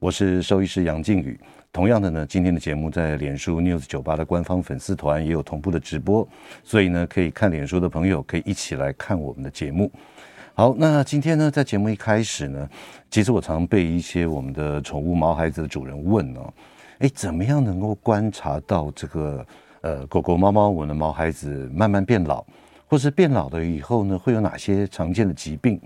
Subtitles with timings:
[0.00, 1.38] 我是兽医师杨靖宇。
[1.72, 6.26] 同样的呢，今天的节目在脸书 News 酒吧的官方粉丝团也有同步的直播，
[6.62, 9.90] 所以呢，可以看脸书的朋友可以一起来看我们的节目。
[10.54, 12.68] 好，那今天呢，在节目一开始呢，
[13.10, 16.52] 其实我常被一些我们的宠物毛孩子的主人问哦，
[17.00, 19.44] 哎，怎么样能够观察到这个
[19.80, 22.46] 呃狗狗、猫猫我的毛孩子慢慢变老，
[22.86, 25.80] 或是变老了以后呢，会有哪些常见的疾病？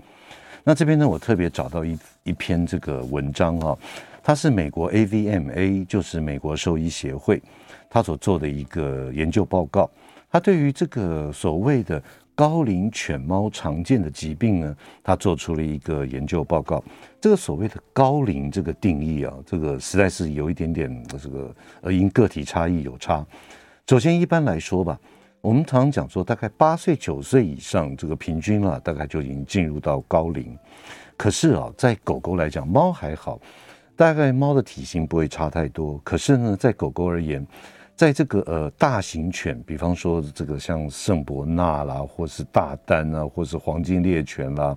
[0.63, 3.77] 那这边呢，我特别找到一一篇这个文章啊。
[4.25, 7.41] 它是美国 AVMA，就是美国兽医协会，
[7.89, 9.89] 他所做的一个研究报告。
[10.31, 12.01] 他对于这个所谓的
[12.33, 16.81] 高龄犬猫常见的疾病呢，他做出了一个研究报告。
[17.19, 23.25] 这个所谓的高龄这个定义啊，这个实在是有一点点这个呃，因个体差异有差。
[23.89, 24.97] 首先，一般来说吧，
[25.43, 30.57] 我们常常讲说，大概八岁九岁以上，这个平均啊，大概就已经进入到高龄。
[31.17, 33.37] 可是啊，在狗狗来讲，猫还好。
[33.93, 37.45] 大概猫的体型不会差太多，可是呢，在狗狗而言，
[37.93, 44.73] 在这个呃大型犬，比方说这个像圣伯纳啦，或是大丹啊，或是黄金猎犬啦、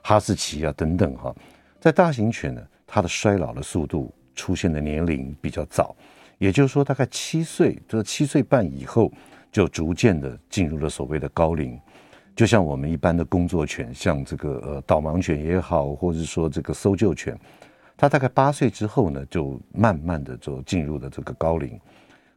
[0.00, 1.34] 哈士奇啊等等哈，
[1.80, 5.92] 在大型犬呢，它的衰老的速度出现的年龄比较早，
[6.38, 9.10] 也就是说大概七岁，这七岁半以后
[9.54, 11.78] 就逐渐的进入了所谓的高龄，
[12.34, 17.38] 就像我们一般的工作犬，像这个呃导盲犬也好，或者说这个搜救犬。
[17.96, 21.78] 它大概八岁之后呢，就慢慢的就进入了这个高龄。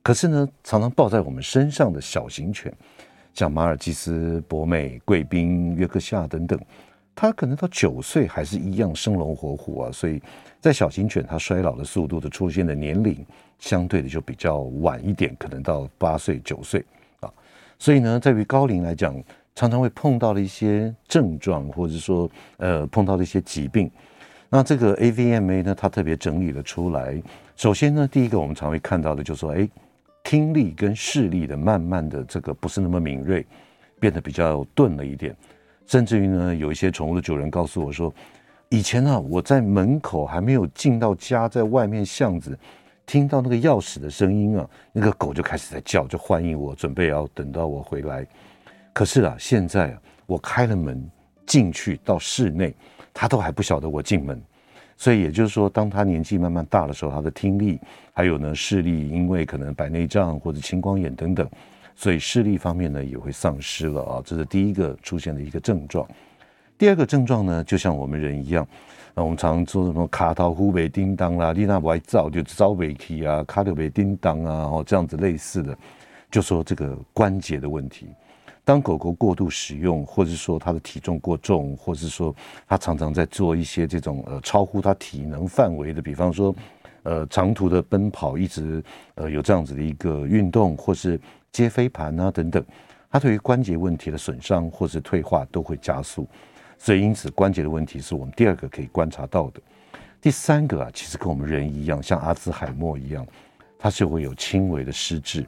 [0.04, 2.72] 可是呢，常常抱在我们身上的小型犬，
[3.34, 6.60] 像马尔济斯、博美、贵宾、约克夏等等，
[7.16, 9.92] 它可能到九岁还是一样生龙活虎啊。
[9.92, 10.22] 所以
[10.62, 13.26] 在小型犬，它衰老的速度的出现的年龄，
[13.58, 16.86] 相对的就比较晚一点，可能到八岁、九岁。
[17.80, 19.16] 所以呢，在于高龄来讲，
[19.56, 23.90] 常常会碰到的一些症状，或者说呃碰到的一些疾病。
[24.50, 27.22] 那这个 AVMA 呢，它特别整理了出来。
[27.56, 29.68] 首先呢，第一个我们常会看到的就是说，哎，
[30.24, 33.46] 听力跟视力的慢慢的这个不是那么敏锐，
[34.00, 35.36] 变得比较钝了一点。
[35.86, 38.14] 甚至于呢，有一些宠物的主人告诉我说，
[38.70, 42.58] 以前啊，我在门口还没有进到家，在外面巷子
[43.08, 48.28] 听到那个钥匙的声音啊，那个狗就开始在叫，就欢迎我，准备要等到我回来。
[48.94, 51.10] 可是啊，现在啊，我开了门
[51.46, 52.76] 进去到室内。
[53.20, 54.40] 他都还不晓得我进门，
[54.96, 57.80] 所以也就是说，当他年纪慢慢大的时候，他的听力
[58.14, 61.50] 还有呢视力，因为可能白内障或者青光眼等等，
[61.96, 66.08] 所以视力方面呢也会丧失了啊，这是第一个出现的一个症状。
[66.78, 68.68] 第二个症状呢，就像我们人一样，
[69.18, 75.76] 那我们常说什么卡桃呼贝叮当啦，丽娜不爱照就招尾气啊，卡特贝叮当啊，哦这样子类似的，
[76.30, 78.10] 就说这个关节的问题。
[78.64, 82.36] 当狗狗过度使用，或者说它的体重过重，或者说
[82.68, 86.56] 它常常在做一些这种呃超乎它体能范围的，比方说
[87.02, 88.84] 呃长途的奔跑，一直
[89.16, 91.20] 呃有这样子的一个运动，或是
[91.52, 92.64] 接飞盘啊等等，
[93.10, 96.28] 它对于关节问题的损伤或是退化都会加速。
[96.78, 99.62] 所以因此关节的问题是我们第二个可以观察到的。
[100.22, 103.26] 第三个啊，其实跟我们人一样，像阿兹海默一样，
[103.78, 105.46] 它是会有轻微的失智。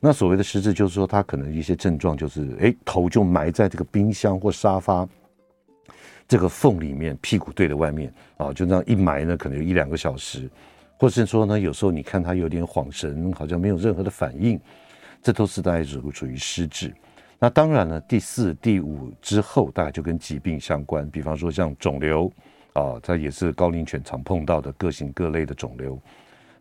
[0.00, 5.08] 那所谓的失智，就是说他可能一些症状就是，哎，头就埋在这个冰箱或沙发
[6.26, 10.48] 这个缝里面，屁股对着外面啊，就这样一埋呢，可能有一两个小时，
[10.98, 14.60] 或是说呢，有时候你看他有点恍神，好像没有任何的反应，
[15.20, 16.94] 这都是大概属属于失智。
[17.38, 22.30] 那当然了，第四、第五之后，大概就跟疾病相关，比方说像肿瘤
[22.72, 25.96] 啊，它也是高龄犬常碰到的各型各类的肿瘤。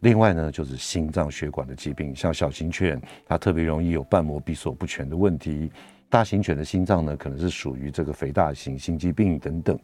[0.01, 5.67] 另外呢，就是心脏血管的疾病，像小型犬，它特别容易有瓣膜闭锁不全的问题；
[6.07, 9.79] 大型犬的心脏呢，可能是属于这个肥大型心肌病等等。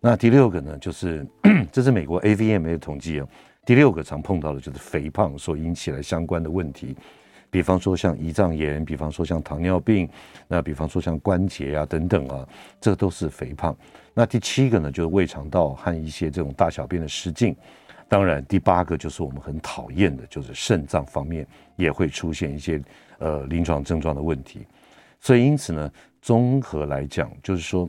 [0.00, 1.26] 那第六个呢，就是
[1.70, 3.28] 这是美国 AVMA 的统计哦，
[3.66, 6.96] 第六个常碰到的就是肥胖所引起来相关的问题，
[7.54, 10.08] 比方说像胰脏炎，比方说像糖尿病，
[10.48, 12.44] 那比方说像关节啊等等啊，
[12.80, 13.76] 这都是肥胖。
[14.12, 17.54] 那第七个呢，就是胃肠道和一些这种大小便的失禁。
[18.08, 21.46] 当然，第八个就是我们很讨厌的，就是肾脏方面
[21.76, 22.82] 也会出现一些
[23.20, 24.66] 呃临床症状的问题。
[25.20, 25.88] 所以因此呢，
[26.20, 27.88] 综合来讲，就是说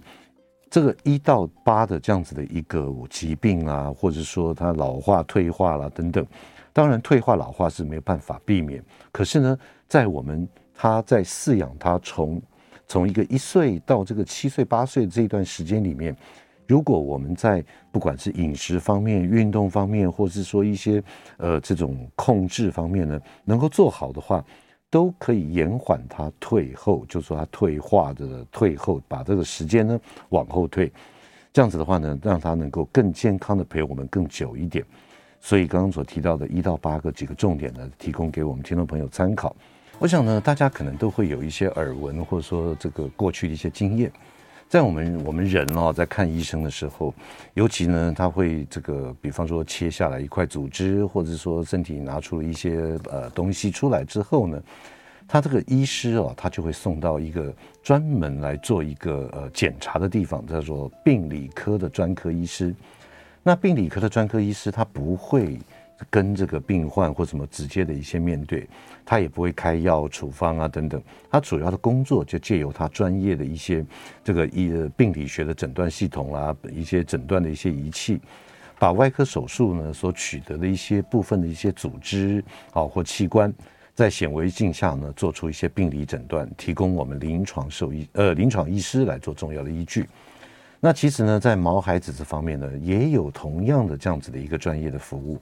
[0.69, 6.23] 这个一到八的这样子的一个疾病啊，或者说它老化、退化啦等等，
[6.75, 9.57] 当然退化老化是没有办法避免，可是呢，
[9.87, 12.41] 在我们他在饲养他从
[12.85, 16.13] 从一个一岁到这个七岁八岁这一段时间里面，
[16.67, 17.63] 如果我们在
[17.93, 21.01] 不管是饮食方面、运动方面，或是说一些
[21.37, 24.43] 呃这种控制方面呢，能够做好的话，
[24.89, 30.91] 都可以延缓它退后，就说它退化的退后，把这个时间呢往后退，
[31.53, 34.85] 这样子的话呢，让它能够更健康的陪我们更久一点。
[35.45, 39.55] 所以刚刚所提到的一到八个几个重点呢，提供给我们听众朋友参考。
[39.99, 44.11] 我想呢，大家可能都会有一些耳闻，或者说这个过去的一些经验。
[44.67, 47.13] 在我们我们人哦，在看医生的时候，
[47.53, 54.59] 尤其呢，他会这个，比方说切下来一块组织，或者说身体拿出了一些呃东西出来之后呢，
[55.27, 57.53] 他这个医师哦，他就会送到一个
[57.83, 62.73] 专门来做一个呃检查的地方，叫做病理科的专科医师。
[63.45, 65.59] 那病理科的专科医师他不会。
[66.09, 68.67] 跟这个病患或什么直接的一些面对，
[69.05, 71.01] 他也不会开药处方啊等等，
[71.31, 73.83] 他主要的工作就借由他专业的一些
[74.21, 78.19] 这个医病理学的诊断系统啦，一些诊断的一些仪器，
[78.77, 82.43] 把外科手术呢所取得的一些部分的一些组织
[82.73, 83.51] 啊或器官，
[83.93, 90.05] 在显微镜下呢做出一些病理诊断，提供我们临床兽医呃临床医师来做重要的依据。
[90.85, 95.41] 那其实呢，在毛孩子这方面呢，也有同样的这样子的一个专业的服务。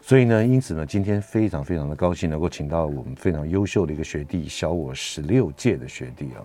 [0.00, 6.42] 所以呢，因此呢，今天非常非常的高兴能够请到我们非常优秀的一个学弟，小我十六届的学弟啊。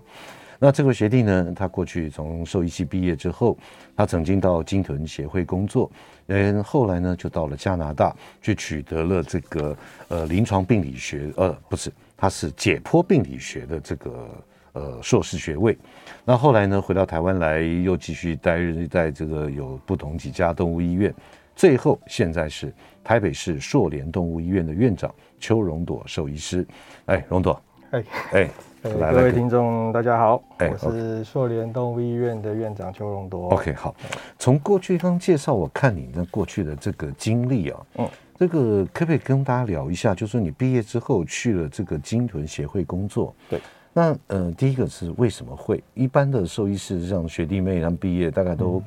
[0.60, 3.58] 那这位学弟呢，他过去从兽医系毕业之后，
[3.96, 5.90] 他曾经到鲸豚协会工作，
[6.28, 9.76] 嗯，后来呢就到了加拿大去取得了这个
[10.10, 14.30] 呃临床病理学，呃不是，他是解剖病理学的这个
[14.78, 15.78] 呃硕士学位。
[16.24, 18.60] 那后来呢回到台湾来，又继续待
[18.90, 21.14] 在这个有不同几家动物医院。
[21.56, 22.72] 最后，现在是
[23.04, 26.64] 台北市硕联动物医院的院长邱荣朵兽医师。
[27.06, 27.60] 哎，荣朵，
[27.90, 28.04] 哎
[28.34, 28.50] 哎，
[28.84, 33.50] 各位听众大家好，哎，我是硕联动物医院的院长邱荣朵。
[33.50, 33.96] OK，好。
[34.38, 38.08] 从过去刚介绍，我看你的过去的这个经历啊，嗯，
[38.38, 40.14] 这个可不可以跟大家聊一下？
[40.14, 43.60] 就是说你毕业之后去了这个鲸豚协会工作，对。
[43.98, 45.84] 那呃，第一个是为什么会？
[45.96, 48.82] 一般的兽医师像学弟妹他们毕业，大概都。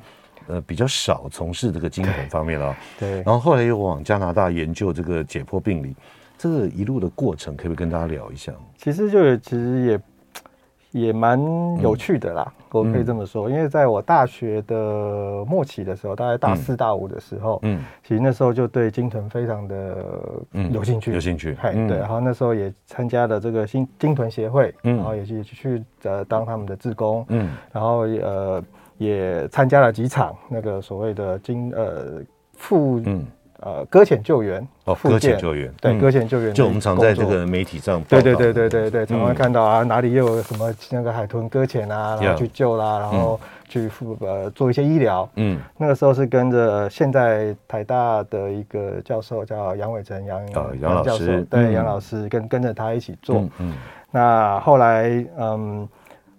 [0.47, 3.17] 呃，比较少从事这个精神方面了，对。
[3.17, 5.95] 然后后来又往加拿大研究这个解剖病理，
[6.35, 8.51] 这个一路的过程，可不可以跟大家聊一下？
[8.75, 10.01] 其实就其实也
[10.91, 11.39] 也蛮
[11.81, 20.05] 有趣的啦，嗯、我可以这么说，因为在我大学的末期的时候，大概大四大五的时候，嗯，其实那时候就对鲸豚非常的
[20.71, 21.97] 有兴趣，有兴趣，嘿，对。
[21.97, 28.63] 然后那时候也参加了这个新鲸豚协会，嗯，然后也去去呃当他们的志工，嗯，然后呃。
[28.97, 32.21] 也参加了几场那个所谓的鲸呃
[32.53, 33.25] 复嗯
[33.61, 45.59] 呃搁浅救援哦搁浅救援对搁浅救援就我们常在这个媒体上对对对对对对常常看到啊哪里又有什么那个海豚搁浅啊然后去救啦然后去复呃做一些医疗嗯。
[45.77, 50.41] 那个时候是跟着现在台大的一个教授叫杨伟成杨
[50.81, 53.73] 杨老师对杨老师跟跟着他一起做嗯
[54.11, 55.89] 那后来嗯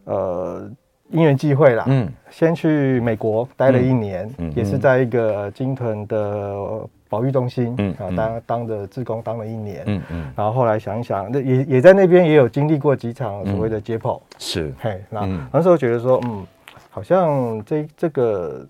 [0.04, 0.70] 呃。
[1.14, 6.54] 因缘际会啦，嗯，先去美国待了一年，嗯，也是在一个金豚的
[7.12, 16.46] 保育中心，嗯，啊，当当的志工当了一年，嗯嗯，然后后来想一想，那也也在那边也有经历过几场所谓的解剖，是，嘿，那那时候觉得说，嗯，
[16.88, 18.66] 好像这这个。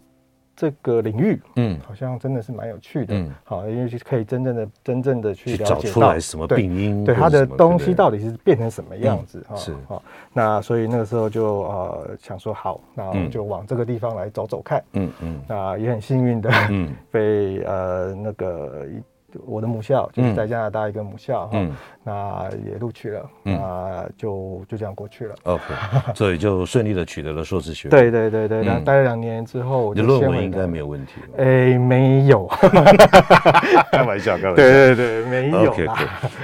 [0.54, 18.86] 这个领域，嗯，好像真的是蛮有趣的，嗯，好，因为可以真正的、真正的去了解到找出来什么病因，对，对它的东西到底是变成什么样子，哈，是，好，那所以那个时候就呃想说，好，那我们就往这个地方来走走看，嗯嗯，那也很幸运的，嗯， 被呃那个。
[19.46, 21.72] 我的母校就是在加拿大一个母校哈，嗯、
[22.04, 25.34] 那也录取了，嗯、那就就这样过去了。
[25.44, 25.62] OK，
[26.14, 27.90] 所以就顺利的取得了硕士学位。
[27.90, 31.12] 对对对对，那、嗯、待了两年之后，你的论文应该没有问题。
[31.36, 32.46] 哎、欸，没有，
[33.92, 34.56] 开玩笑，开玩笑。
[34.56, 35.70] 对对对，没有。
[35.70, 35.86] OK，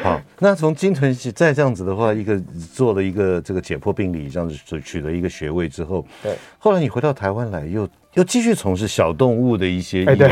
[0.03, 0.21] 好。
[0.39, 2.41] 那从金豚再这样子的话，一个
[2.73, 7.89] 做了一个这个解剖病理，这样子取得一个学位之后，对，后来你回到台湾来又。
[8.15, 10.29] 又继续从事小动物的一些医疗，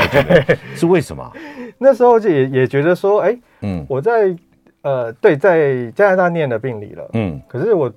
[0.74, 1.30] 是为什么？
[1.78, 4.34] 那时候就也也觉得说，哎，嗯，我在
[4.82, 7.92] 呃，对，在加拿大念的病理了，嗯，可是我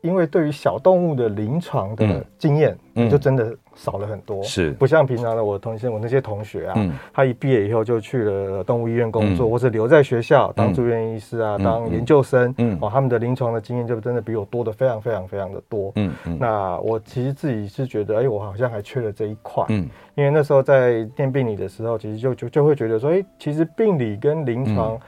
[0.00, 2.76] 因为对于小动物的临床的经验，
[3.10, 4.72] 就真的少了很多，是。
[4.72, 16.12] 不像平常的我同学，我那些同学啊，嗯、他一毕业以后就去了动物医院工作，嗯、或是留在学校当住院医师啊，嗯、当研究生，嗯，哦，他们的临床的经验就真的比我多的非常非常非常的多，嗯。
[16.24, 16.38] 嗯。
[16.40, 24.98] 那我其实自己是觉得，哎、欸，我好像还缺了这一块，嗯，因为那时候在念病理的时候，其实就就就会觉得说，哎、欸，其实病理跟临床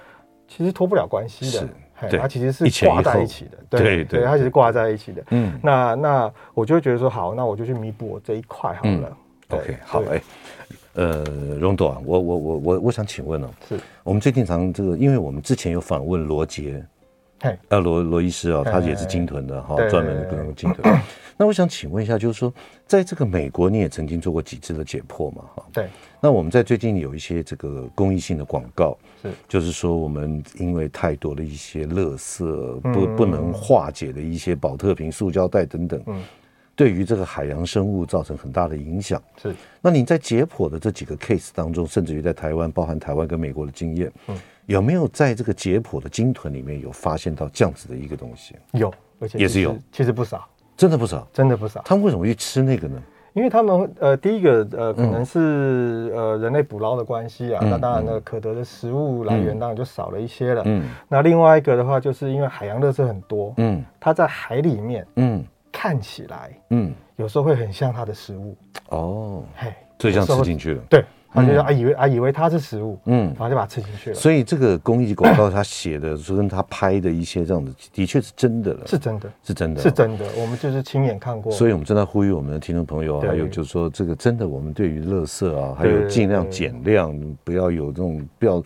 [0.47, 1.69] 其实脱不了关系的。
[2.09, 5.23] 对，它其实是挂在一起的，对对，它其实挂在一起的。
[5.31, 9.17] 嗯，那那我就会觉得说，好，那我就去弥补我这一块好了。
[9.49, 10.23] OK，好，哎，
[10.95, 11.25] 呃，
[11.59, 16.87] 荣朵啊，我我我我我想请问哦，是我们最近常这个，因为我们之前有访问罗杰，哎，
[17.69, 21.01] 呃，罗罗医师啊，他也是鲸豚的哈，专门跟鲸豚。
[21.37, 22.53] 那我想请问一下，就是说，
[22.85, 25.45] 在这个美国，你也曾经做过几次的解剖嘛？
[25.55, 25.87] 哈，对。
[26.21, 36.21] 那我们在最近有一些这个公益性的广告，是，就是说我们因为太多的一些垃圾不不能化解的一些保特瓶、塑胶袋等等，嗯，
[36.75, 39.23] 对于这个海洋生物造成很大的影响。
[39.41, 39.55] 是。
[39.81, 44.37] 那你在解剖的这几个 case 当中，甚至于在台湾，包含台湾跟美国的经验，嗯，
[44.69, 48.55] 有没有在这个解剖的鲸豚里面有发现到这样子的一个东西？
[48.73, 50.47] 有，而且也是有，其实不少。
[50.77, 51.81] 真的不少，真的不少。
[51.87, 53.03] 他们为什么会去吃那个呢？
[53.33, 57.61] 因为他们呃，第一个呃，可能是呃人类捕捞的关系啊。
[57.65, 60.63] 嗯、那当然，那个可得的食物来源当然就少了一些了。
[60.67, 60.87] 嗯。
[61.09, 63.55] 那另外一个的话，就是因为海洋垃圾很多。
[63.57, 63.83] 嗯。
[63.99, 68.55] 它在海里面，嗯，看起来，嗯，有时候会很像它的食物。
[68.91, 69.43] 哦。
[69.57, 70.83] 嘿，所以这样吃进去了。
[70.91, 71.03] 对。
[71.33, 74.17] 他就说啊以为啊以为它是食物，嗯，然后就把它吃进去了。
[74.17, 80.25] 所以这个公益广告他写的，说 跟他拍的一些这样的，的确是真的了，是真的，是真的，是真的。
[80.37, 81.53] 我们就是亲眼看过。
[81.53, 88.63] 所以我们正在呼吁我们的听众朋友，还有就是说，这个真的，我们对于垃圾啊，还有尽量减量，不要有这种不要。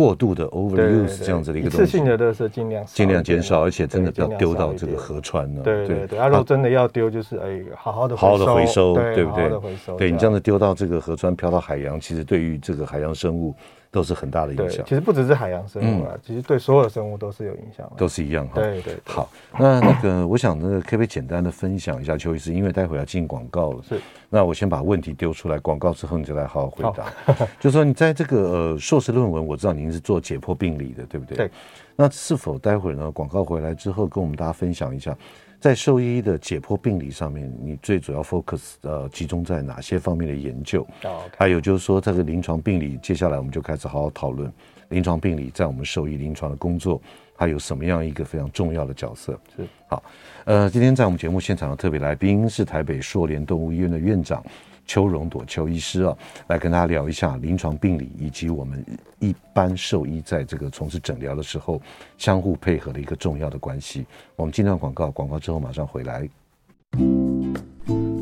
[0.00, 5.62] 过度的 overuse 这样子的一个东西，一次性的垃圾尽量尽量减少，而且真的不要丢到这个河川了。
[5.62, 6.06] 对对。
[6.06, 9.50] 对，如果真的要丢，就是哎，好好的好好的回收，对不对？
[9.98, 10.30] 对你这样。
[10.30, 13.52] 子丢到这个河川，漂到海洋，其实对于这个海洋生物
[13.90, 14.84] 都是很大的影响。
[14.86, 18.54] 其实不只是海洋生物啊，其实对所有的生物都是有影响，都是一样哈。
[18.54, 18.96] 对对。
[19.04, 19.28] 好，
[19.58, 23.82] 那那个，我想那个可不可以简单的分享一下邱医师，因为待会要进广告了。
[23.88, 24.00] 是。
[24.28, 27.12] 那我先把问题丢出来，广告之后你就来好好回答。
[27.58, 31.36] 就是说，你在这个呃硕士论文，我知道您是做解剖病理的，对不对？
[31.36, 31.50] 对。
[31.96, 33.10] 那是否待会儿呢？
[33.10, 35.14] 广告回来之后，跟我们大家分享一下，
[35.60, 40.82] 在兽医的解剖病理上面，你最主要 focus 呃集中在哪些方面的研究？
[41.04, 41.22] 哦。
[41.26, 44.50] Okay、还有就是说，这个临床病理，接下来我们就开始好好讨论
[44.88, 47.00] 临床病理在我们兽医临床的工作，
[47.36, 49.38] 它有什么样一个非常重要的角色？
[49.54, 49.66] 是。
[49.86, 50.02] 好。
[50.46, 54.42] 呃，今天在我们节目现场的特别来宾是台北硕联动物医院的院长
[54.90, 56.18] 邱荣朵邱医师啊，
[56.48, 58.84] 来跟大家聊一下临床病理以及我们
[59.20, 61.80] 一般兽医在这个从事诊疗的时候
[62.18, 64.04] 相互配合的一个重要的关系。
[64.34, 66.28] 我们进段广告，广告之后马上回来。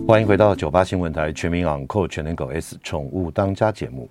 [0.06, 4.06] 欢迎回到九八新闻台全民昂扣全能狗 S 宠物当家节目，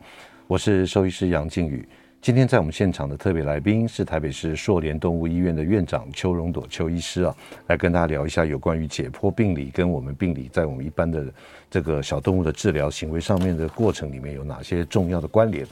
[0.48, 1.88] 我是兽医师杨靖宇。
[2.28, 7.34] 今天在我们现场的特别来宾是台北市硕联动物医院的院长邱荣朵邱医师啊，
[7.68, 11.26] 来跟大家聊一下有关于解剖病理跟我们病理在我们一般的
[11.72, 15.66] 这个小动物的治疗行为上面的过程里面有哪些重要的关联。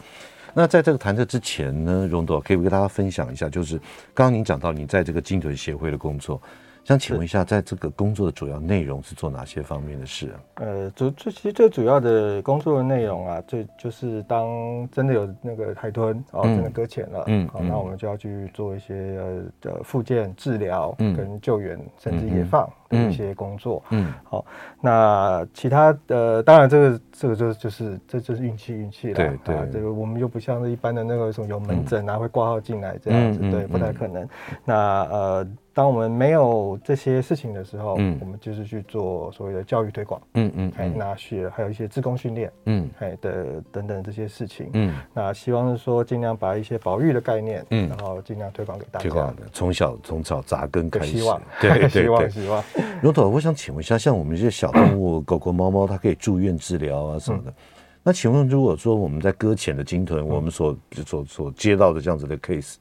[0.53, 3.77] 那在这个谈这之前呢，荣朵可以跟大家分享一下，就是
[4.13, 6.41] 刚刚您讲到你在这个精准协会的工作。
[6.85, 10.37] 想请问一下，在这个工作的主要内容是做哪些方面的事啊？
[10.57, 14.47] 呃，主最其实最主要的工作的内容啊，最就是当
[14.91, 24.45] 真的有那个海豚哦，真的搁浅了，嗯，好，那我们就要去做一些呃的复健治疗，嗯，跟救援，甚至野放的一些工作，嗯，好，
[24.79, 29.39] 那其他的当然这个这个就就是这就是运气运气了，对。
[29.43, 34.29] 对，这个我们又不像是一般的那个什么有门诊啊会挂号进来这样子，对，不太可能。
[34.63, 34.75] 那
[35.05, 35.47] 呃。
[35.75, 52.63] 当我们没有这些事情的时候，嗯，我们就是去做所谓的教育推广，嗯嗯，还拿学，还有一些志工训练，嗯，还的等等这些事情，嗯，那希望是说尽量把一些保育的概念，嗯，然后尽量推广给大家，推广的，从小从早扎根开始，希望，对对对，希望 希望。
[53.01, 57.53] 荣朵，我想请问一下，像我们这些小动物，狗狗、猫猫，它可以住院治疗啊什么的，
[58.01, 62.75] 那请问如果说我们在搁浅的鲸豚，我们所所所接到的这样子的 case。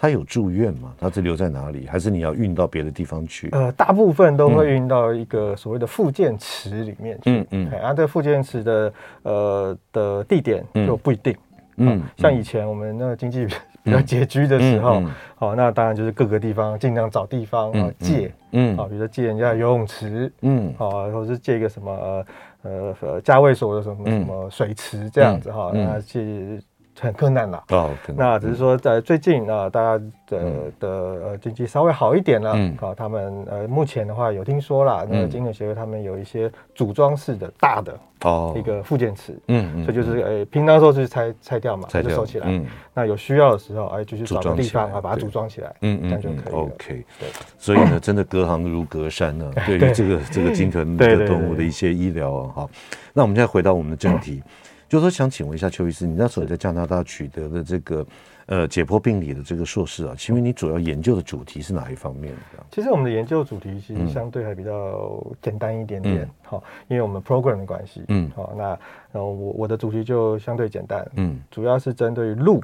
[0.00, 0.94] 他有住院吗？
[0.98, 1.86] 他是留在哪里？
[1.86, 3.50] 还是你要运到别的地方去？
[3.52, 7.30] 呃，大部分都会运到一个所谓的复健池里面去。
[7.30, 7.70] 嗯嗯。
[7.70, 8.92] 然后这个复健池的
[9.24, 11.36] 呃的地点就不一定。
[11.76, 12.02] 嗯。
[12.16, 13.44] 像以前我们那个经济
[13.82, 15.02] 比较拮据的时候，
[15.34, 18.32] 好，那当然就是各个地方尽量找地方啊借。
[18.52, 18.74] 嗯。
[18.78, 20.32] 好，比如说借人家游泳池。
[20.40, 20.72] 嗯。
[20.78, 22.24] 好，或者是借一个什么
[22.62, 26.58] 呃呃家卫所的什么什么水池这样子哈，那借。
[27.00, 27.64] 很困难了。
[27.70, 30.40] 哦，那只是说在最近啊，大家的
[30.78, 32.52] 的呃经济稍微好一点了。
[32.54, 39.38] 嗯，啊，他们呃目前的话有听说了，那个精准协会他们有一些组装式的大的哦一个附件池。
[39.48, 42.46] 嗯，所以就是呃平常时候是拆拆掉嘛，就收起来。
[42.48, 45.74] 嗯，那有需要的时候哎就去找个地方啊把它组装起来。
[45.80, 46.58] 嗯嗯，这样就可以了。
[46.58, 47.28] OK，对。
[47.58, 49.50] 所以呢，真的隔行如隔山呢。
[49.66, 52.70] 对于这个这个鲸豚的动物的一些医疗啊，好，
[53.12, 54.42] 那我们现在回到我们的正题。
[54.90, 58.04] 就是说，想请问一下邱医师，你那时候在加拿大取得的这个
[58.46, 62.34] 呃解剖病理的这个硕士啊，请问你主要研究的主题是哪一方面？
[62.72, 68.64] 其实我们的研究主题其实相对还比较简单一点点，好、嗯，因为我们 program 的关系，嗯，好，那
[69.12, 72.60] 然后我我的主题就相对简单，嗯，主要是针对鹿，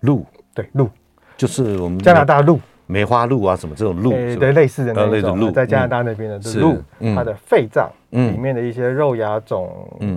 [0.00, 0.90] 鹿，对，鹿，
[1.36, 2.58] 就是我们加拿大鹿。
[2.88, 4.10] 梅花鹿啊，什么这种鹿？
[4.10, 6.82] 对，类似的那种鹿，在加拿大那边的鹿，
[7.14, 9.70] 它的肺脏里面的一些肉芽肿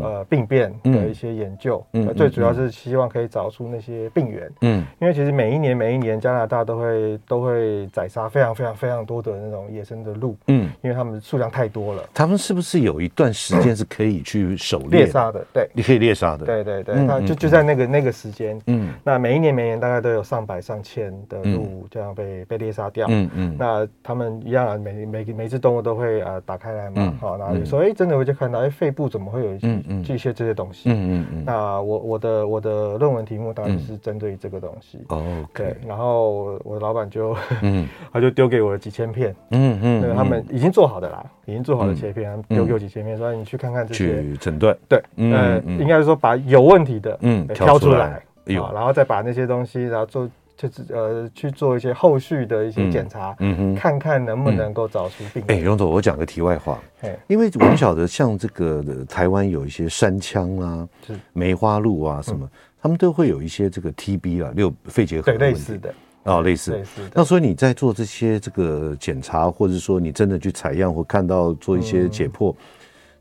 [0.04, 1.84] 呃病变的一些研究，
[2.16, 4.52] 最主要是希望可以找出那些病源。
[4.62, 10.36] 嗯，因为其实每一年每一年加拿大都会都会宰杀非常非常非常多的那种野生的鹿。
[10.48, 12.04] 嗯，因为它们数量太多了。
[12.14, 15.46] 他们是不是有一段时间是可以去狩猎杀的？
[15.54, 16.46] 对，你可以猎杀的。
[16.46, 18.60] 对对对，那就就在那个那个时间。
[18.68, 23.08] 嗯，那每一年每年大概都有上百上千的鹿这样被被猎杀掉。
[23.10, 35.24] 嗯嗯，那他们一样啊，每每每只动物都会呃打开来嘛，好，那有时候哎真的我就看到哎肺部怎么会有一些这些这些东西，嗯嗯嗯，那我我的我的论文题目当然是针对这个东西，哦，
[35.54, 48.22] 对，然后我的老板就，嗯， 他就丢给我了几千片，嗯嗯，那个他们已经做好的啦，已经做好的切片，丢给我几千片，说你去看看这些，去诊断，对，嗯，应该是说把有问题的嗯挑出来，
[48.58, 50.30] 好，然后再把那些东西然后做。
[50.58, 55.44] 就是呃去做一些后续的一些检查，嗯哼，看看能不能够找出病。
[55.48, 56.80] 哎，荣总，我讲个题外话，
[57.28, 61.14] 因为我们晓得像这个台湾有一些山羌啊，是。
[61.34, 62.50] 梅花鹿啊什么，
[62.82, 65.94] 他们都会有一些这个 TB 啊，六肺结核类似的。
[66.24, 66.82] 哦，类似。
[67.14, 72.56] 那所以你在做这些这个检查，或者说你真的去采样或看到做一些解剖，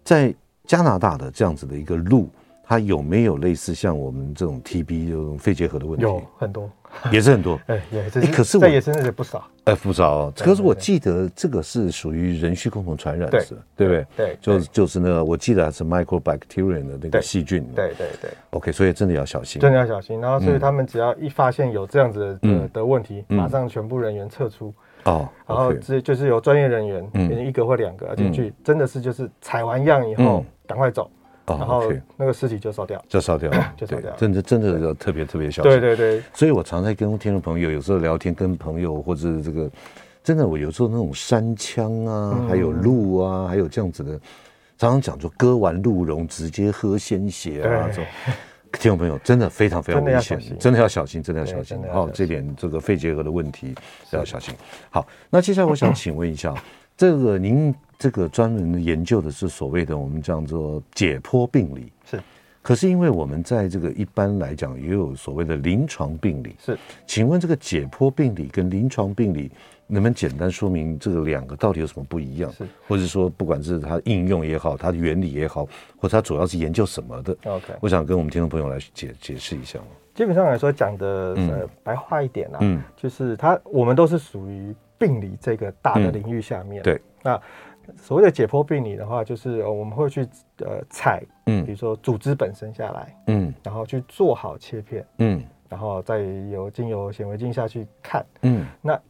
[0.02, 2.30] 在加拿大的这样子的一个鹿，
[2.62, 6.04] 它有没有类似像我们这种 TB 这种肺结核的问题？
[6.04, 6.70] 有很多。
[7.12, 8.20] 也是很多， 哎，也是。
[8.32, 10.30] 可是我也是那些不少，哎，不少。
[10.36, 13.44] 可是我记得这个是属于人畜共同传染的，
[13.76, 14.06] 对不对？
[14.16, 17.64] 对，就就是那个，我记得是 microbacterium 的那个细菌。
[17.74, 18.30] 对对对。
[18.50, 20.20] OK，所以真的要小心，真的要小心。
[20.20, 24.74] 然后，所以他们只要一发现有这样子的的问题，马上全部人员撤出。
[25.04, 25.28] 哦。
[25.46, 31.10] 然后这就是有专业人员，一个或两个进去，真的是就是采完样以后赶快走。
[31.46, 34.10] 然后那个尸体就烧掉，就烧掉，就烧掉。
[34.16, 35.70] 真的真的要特别特别小心。
[35.70, 36.22] 对对对。
[36.32, 39.70] 所以我常在跟听众朋友有时候聊天，跟朋友或者这个，
[40.22, 44.12] 真的我有时候那种山羌啊，还有鹿啊，还有这样子的，
[44.78, 48.04] 常常讲说割完鹿茸直接喝鲜血啊，这种
[48.72, 51.78] 听众朋友真的非常非常危险，真的要小心，真的要小心。
[51.92, 53.74] 好，这点这个肺结核的问题
[54.12, 54.54] 要小心。
[54.88, 56.54] 好，那接下来我想请问一下，
[56.96, 57.74] 这个您。
[57.98, 62.20] 这个专门研究的是所谓的我们叫做解剖病理，是。
[62.62, 66.78] 可是因为我们在这个一般来讲也有所谓的临床病理，是。
[67.06, 69.50] 请问这个解剖病理跟临床病理，
[69.86, 72.50] 能不能简单说明这个两个到底有什么不一样？
[72.52, 72.66] 是。
[72.88, 75.66] 或者说，不管是它应用也好，它的原理也好，
[75.98, 77.74] 或者它主要是研究什么的？OK。
[77.80, 79.78] 我想跟我们听众朋友来解解释一下。
[80.14, 86.82] 基本上来说，讲的呃白话一点啊，嗯，就是它我们都是属于病理这个大的领域下面。
[86.82, 86.98] 对。
[87.22, 87.38] 那
[87.96, 90.26] 所谓的解剖病理的话，就是我们会去
[90.58, 96.18] 呃采，嗯，比如说组织本身下来，嗯，然后去做好切片，嗯，然后再
[96.50, 99.00] 由经由显微镜下去看，嗯，那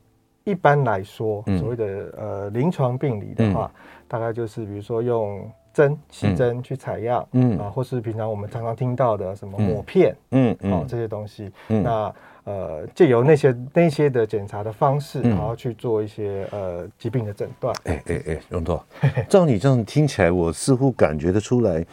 [0.44, 3.70] 一般来说，所谓的呃临床病理的话，
[4.06, 7.58] 大概就是比如说用针、细针去采样，嗯。
[7.58, 12.14] 啊，或是平常我们常常听到的什么抹片，嗯嗯，这些东西，那。
[12.44, 17.74] 呃，借由那些那些的检查的方式，然后去做一些呃疾病的诊断。
[17.84, 18.80] 哎哎哎，荣总，
[19.28, 21.84] 照你这样听起来，我似乎感觉得出来。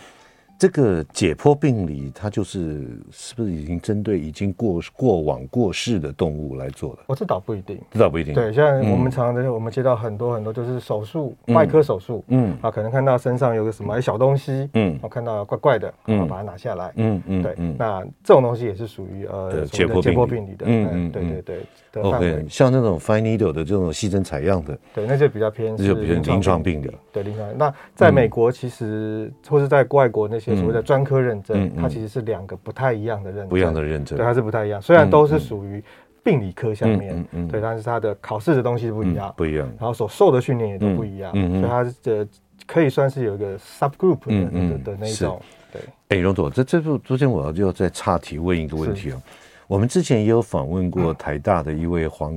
[0.62, 7.00] 这个解剖病理，它就是是不是已经针对已经过过往过世的动物来做的？
[7.08, 8.32] 我这倒不一定，这倒不一定。
[8.36, 21.58] 对，像我们常常我们接到很多很多，就是手术，外科手术，嗯，啊，可能看到身上有个什么小东西，嗯，我看到怪怪的，嗯，把它拿下来，嗯嗯，对，那这种东西也是属于呃解剖解剖病理的，嗯对对对。
[22.04, 26.90] OK，像那种 fine needle 的这种细针采样的，对，那就比较偏，那就比较临床病理。
[27.12, 27.58] 对，临床。
[27.58, 30.51] 那在美国，其实或是在外国那些。
[30.56, 34.82] 所谓的专科认证，它其实是两个不太一样的认证，不一样的认证，对，它是不太一样。
[34.82, 35.84] 虽然都是属于
[36.24, 39.68] 病理科下面，对，但是它的考试的东西不一样，不一样。
[39.80, 42.28] 然后所受的训练也都不一样，所以它的
[42.66, 45.82] 可以算是有一个 subgroup 的的那种对。
[46.10, 49.22] 哎，荣总，这这部昨天我要就要再岔题问一个问题哦。
[49.68, 52.34] 我们之前也有访问过台大的一位黄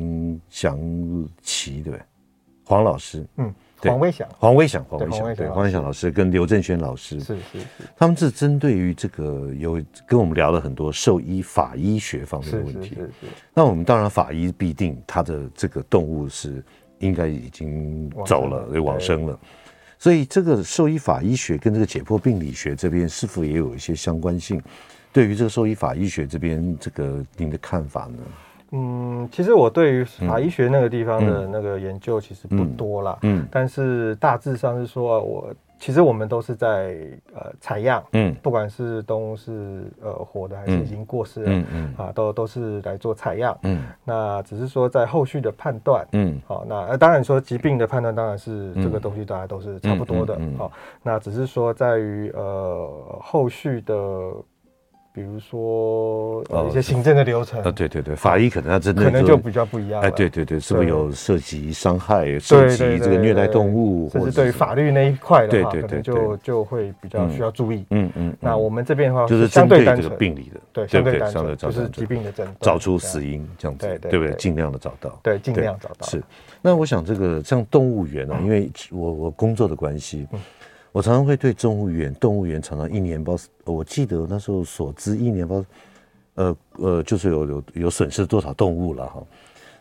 [0.48, 0.79] 祥
[1.42, 1.98] 奇，对？
[2.64, 3.55] 黄老师，嗯。
[3.90, 7.66] 黄威祥，黄威祥，黄威祥，对，黄威祥老师跟刘正轩老师，是是是，
[7.97, 12.97] 他们是针对于这个有跟我们聊了很多兽医法医学方面的问题。
[13.53, 16.64] 那我们当然法医必定他的这个动物是
[16.99, 19.38] 应该已经走了，对，往生了。
[19.99, 24.61] 所以这个兽医法医学跟这个解剖病理学这边是否也有一些相关性？
[25.12, 28.18] 对于这个兽医法医学这边，这个您的看法呢？
[28.74, 33.16] 嗯，其实我对于法医学那个地方的那个研究其实不多啦。
[33.22, 36.96] 嗯，嗯，但是大致上是说，我其实我们都是在
[37.34, 53.94] 呃采样，嗯，不管是动物是呃活的还是已经过世了，嗯嗯，啊，都都是来做采样，嗯，那只是说在后续的判断，嗯，好，那当然说疾病的判断当然是这个东西大家都是差不多的，好，那只是说在于呃后续的。
[55.14, 60.03] 比如说呃一些行政的流程啊，对对对，法医可能要真的可能就比较不一样。
[60.03, 67.87] 哎，对对对，是不是有涉及伤害、涉及这个虐待动物，或者对于法律那一块的话，可能就就会比较需要注意。
[67.90, 68.37] 嗯嗯。
[68.40, 74.35] 那我们这边的话，就是针对这个病理的，对，相对单纯，就是疾病的诊断，找出死因这样子，对不对？
[74.35, 76.09] 尽量的找到，对，尽量找到。
[76.09, 76.20] 是。
[76.61, 80.27] 那我想这个像动物园啊，因为我我工作的关系。
[80.94, 85.64] 我常常会对动物园，动物园常常一年包，我记得那时候所知一年包，
[86.35, 89.20] 呃呃，就是有有有损失多少动物了哈。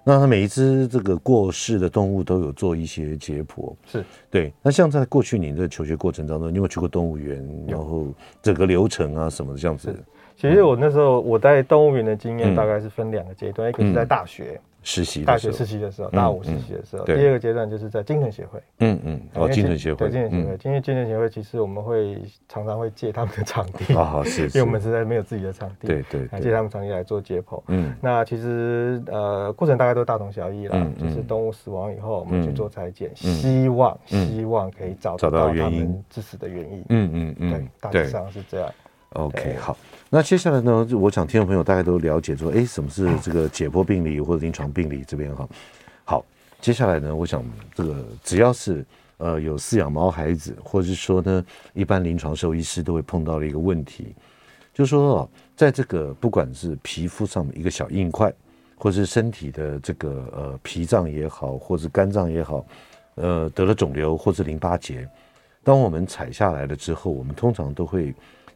[0.04, 4.52] 那他每一只这个过世的动物都有做一些解剖，是对。
[4.64, 7.48] 那像在过去你的求学过程当中，你有去过动物园？
[7.68, 8.08] 然后
[8.42, 9.96] 整个流程啊什么这样子？
[10.36, 14.60] 其实我那时候我在动物园的经验大概是分两个阶段，一个是在大学。
[14.84, 18.60] 实习大学实习的时候，大五实习的时候，第二个阶段就是在精神协会。
[18.80, 27.62] 嗯嗯，哦，精神协会，对精神协会，因为精神协会其实我们会常常会借他们的场地 啊，是，因为我们实在没有自己的场地，对对，借他们场地来做解剖。
[27.68, 36.86] 嗯，那其实呃过程大概都大同小异啦，就是动物死亡以后，我们去做裁剪，希望希望可以找到他们致死的原因。
[36.90, 38.70] 嗯嗯嗯，对，大致上是这样。
[39.14, 39.78] OK，好。
[40.10, 40.88] 那接下来呢？
[40.92, 45.50] 我想听众朋友大概都了解说，哎，什么是这个解剖病理或者临床病理这边哈？
[46.06, 46.24] 好，
[46.62, 48.86] 接下来呢，我想这个只要是
[49.18, 54.16] 呃有饲养毛孩子，或者是说呢，一般临床兽医师都会碰到的一个问题，
[54.72, 58.32] 就是说哦，在这个不管是皮肤上的一个小硬块，
[58.78, 62.64] 或者是身体的这个呃脾脏也好，或是肝脏也好，
[63.16, 65.10] 呃得了肿瘤或是淋巴结，
[65.64, 68.14] 当我们采下来了之后，我们通常都会。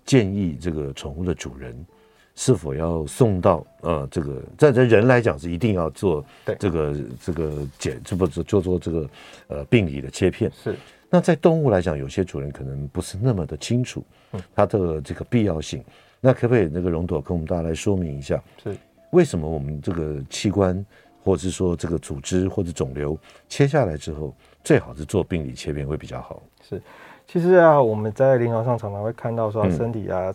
[0.08, 1.86] 建议这个宠物的主人
[2.34, 6.26] 是否要送到呃这个，在这人来讲是一定要做
[6.58, 9.10] 这个这个检，这不是做做这个
[9.48, 10.52] 呃病理的切片。
[10.64, 10.76] 是。
[11.10, 14.04] 那在动物来讲，有些主人可能不是那么的清楚，
[14.54, 15.84] 它的这个必要性。
[16.20, 18.44] 那可不可以那个荣朵跟我们大家来说明一下？
[18.64, 18.76] 是。
[19.12, 20.86] 为什么我们这个器官，
[21.24, 23.18] 或者是说这个组织或者肿瘤
[23.48, 26.42] 切下来之后，最好是做病理切片会比较好？
[26.62, 26.82] 是。
[27.28, 30.34] 其实啊，我们在临床上常常会看到说，身体啊，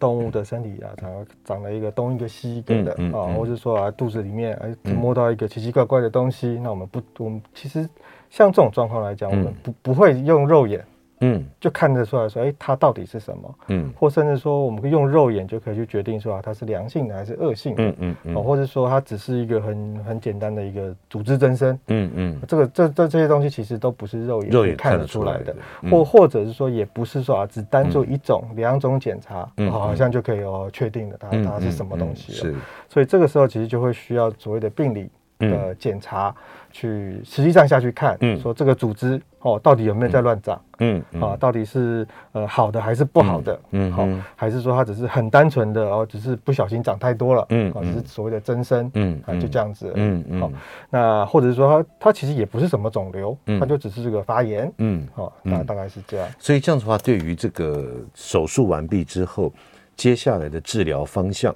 [0.00, 7.88] 动物的身体啊，常常长了一个东一个西一个的啊，嗯嗯嗯、或者说啊，肚子里面哎摸到一个奇奇怪怪的东西，嗯、那我们不，我们其实
[8.30, 10.84] 像这种状况来讲，我们不不会用肉眼。
[11.20, 13.54] 嗯，就看得出来说，哎、欸，它到底是什么？
[13.68, 17.84] 嗯，或甚至说，我们可以用肉眼就可以去决定说啊，它是良性的还是恶性的？
[17.84, 21.78] 嗯嗯嗯，或者说它只是一个很很简单的一个组织增生。
[21.86, 25.54] 嗯嗯，这个这这这些东西其实都不是肉眼肉眼看得出来的，
[25.90, 32.38] 或或者是说也不是说啊，只单做一种两种检查，好像就可以哦确定的它它是什么东西了。
[32.38, 32.54] 是，
[32.88, 36.34] 所以这个时候其实就会需要所谓的病理的检查。
[36.74, 50.50] 去实际上下去看，嗯，说这个组织哦，到底有没有在乱长，嗯，啊，到底是呃好的还是不好的，嗯，好，还是说它只是很单纯的哦，只是不小心长太多了，嗯，啊，只是所谓的增生，嗯，啊，就这样子，嗯嗯，好，
[50.90, 56.28] 那或者是说它它其实也不是什么肿瘤，它就只是这个发炎，嗯，好，那大概是这样。
[56.40, 59.52] 所以这样子的话，对于这个手术完毕之后，
[59.94, 61.54] 接下来的治疗方向。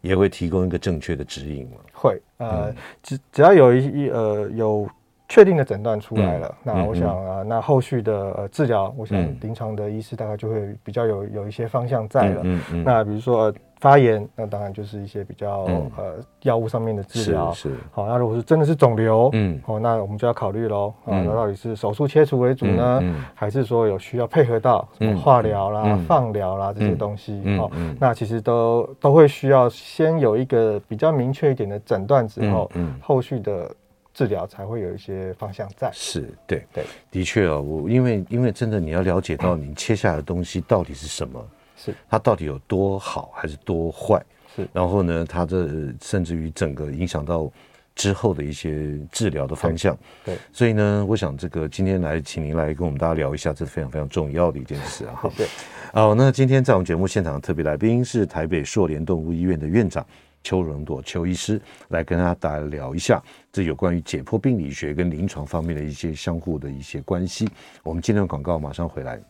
[0.00, 1.76] 也会提供一个正确的指引吗？
[1.92, 4.88] 会，呃，只只要有一一呃有
[5.28, 12.40] 确定的诊断出来了，那我想啊，那后续的呃治疗，我想临床的医师大概就会比较有有一些方向在了。
[12.44, 12.84] 嗯嗯。
[12.84, 13.52] 那比如说。
[13.80, 17.52] 发炎，那当然就是一些比较、嗯、呃药物上面的治疗。
[17.52, 20.92] 是，是好，那如果是真的是肿瘤，嗯，好，那我们就要考虑喽。
[21.04, 23.00] 啊，那到底是手术切除为主呢，
[23.36, 27.40] 还是说有需要配合到什么化疗啦、嗯、放疗啦这些东西？
[27.56, 33.70] 好，那其实都都会需要先有一个比较明确一点的诊断之后，嗯，嗯后续的
[34.18, 35.88] 治疗才会有一些方向在。
[35.94, 41.48] 是对对，的确哦，我因为因为真的你要了解到你切下来的东西到底是什么。
[41.76, 44.20] 是它到底有多好还是多坏？
[44.56, 45.68] 是，然后呢，它这
[46.02, 47.48] 甚至于整个影响到
[47.94, 49.96] 之后的一些治疗的方向。
[50.24, 55.14] 对，对，所以呢，我想这个今天来请您来跟我们大家聊一下，这是非常非常重要的一件事啊。
[55.14, 55.46] 好， 对，
[55.92, 60.04] 好，那今天在我们节目现场的特别来宾是台北硕联动物医院的院长。
[60.42, 63.22] 邱荣朵邱医师来跟大家聊一下，
[63.52, 67.48] 这有关于解剖病理学跟临床方面的一些相互的一些关系。
[67.82, 69.20] 我们今天的广告马上回来，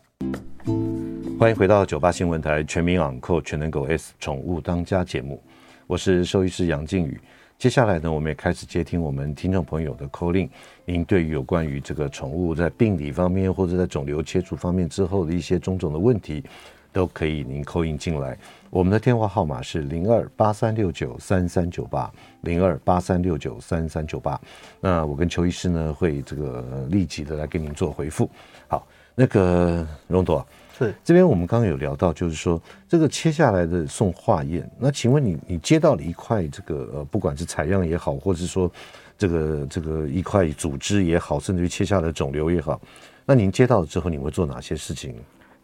[1.39, 5.43] 欢迎回到九八新闻台全民昂扣全能狗 S 宠物当家节目，
[5.87, 7.21] 我是兽医师杨静宇。
[7.59, 10.49] 接下来呢，我们也开始接听我们听众朋友的 call in，
[10.85, 16.45] 您对于有关于这个宠物在病理方面或者在肿瘤切除方面之后的一些种种的问题，
[16.93, 18.39] 都可以您 call in 进来。
[18.71, 22.11] 我们的电话号码是零二八三六九三三九八
[22.43, 24.39] 零二八三六九三三九八。
[24.81, 28.29] 那我跟邱医师呢会这个立即的来给您做回复。
[28.69, 30.47] 好，那个荣朵
[30.79, 34.71] 是这边我们刚刚有聊到，就是说这个切下来的送化验。
[34.79, 38.71] 那请问你你接到了一块这个呃，不管是采样也好，或者是说
[39.17, 42.81] 这个这个一块组织也好，甚至于切下来的肿瘤也好，
[43.25, 45.15] 那您接到了之后，你会做哪些事情？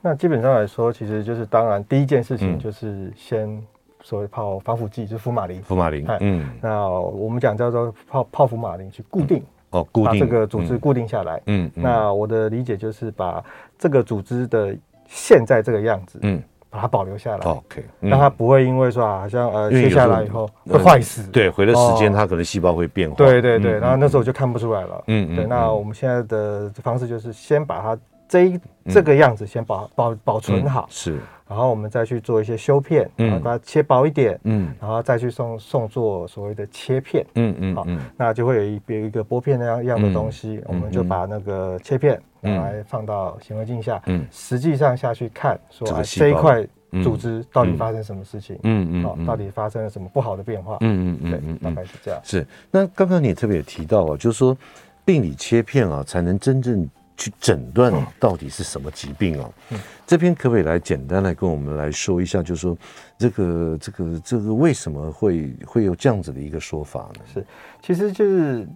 [0.07, 3.59] 那基本上来说，其实就是当然第一件事情就是先
[4.03, 5.62] 所谓泡防腐剂，就是福马林。
[5.62, 11.40] 福马林，嗯，那我们讲叫做泡泡福马林去固定，哦，固定把这个组织固定下来。
[11.47, 13.43] 嗯，那我的理解就是把
[13.79, 17.47] 这个组织的现在这个样子，嗯，把它保留下来。
[17.47, 21.27] OK，让它不会因为说啊，好像呃切下来以后会坏死。
[21.31, 23.17] 对，回了时间它可能细胞会变化。
[23.17, 25.03] 对对对，然后那时候就看不出来了。
[25.07, 27.99] 嗯，对，那我们现在的方式就是先把它。
[28.35, 46.66] 这一这个样子先保保保存好，是，然后我们再去做一些修片，嗯，把它切薄一点，嗯，然后再去送送做所谓的切片，嗯嗯，好，那就会有一有一个玻片那样样的东西，我们就把那个切片拿来放到显微镜下，嗯，实际上下去看，说这一块
[47.05, 52.20] 组织到底发生什么事情，嗯嗯，好，到底发生了什么不好的变化，嗯嗯嗯，对，大概是这样。
[52.25, 54.59] 是，那刚刚你也特别提到啊，就是说
[55.05, 56.90] 病理切片啊，才能真正。
[57.16, 59.53] 去诊断到底是什么疾病哦？
[59.70, 62.77] 嗯，这边可不可以来简单来跟我们来说一下，就是说
[63.16, 67.20] 这个这个这个为什么会会有这样子的一个说法呢？
[67.33, 67.46] 是，
[67.81, 68.66] 其实就是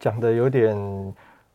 [0.00, 0.76] 讲的有点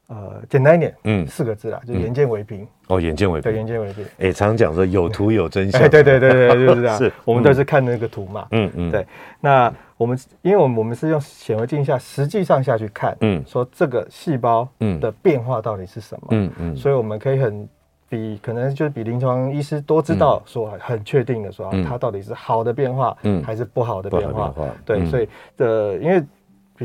[0.09, 2.67] 呃简单一点，嗯，四个字啦，就眼见为凭。
[2.87, 4.05] 哦，眼见为凭，对，眼见为凭。
[4.19, 6.97] 哎，常讲说有图有真相，对对对对，就是这样。
[6.99, 9.07] 是，我们都是看那个图嘛，嗯嗯，对，
[9.39, 9.73] 那。
[9.99, 14.65] 我们因为我们我们是用显微镜下实际上下去看，嗯，说这个细胞
[15.01, 17.67] 的变化到底是什么，嗯嗯，所以我们可以很
[18.07, 24.53] 比可能就是比临床医师多知道说很确定的说它到底是好的变化，嗯，还是不好的变化，
[24.85, 26.23] 对，所以的因为。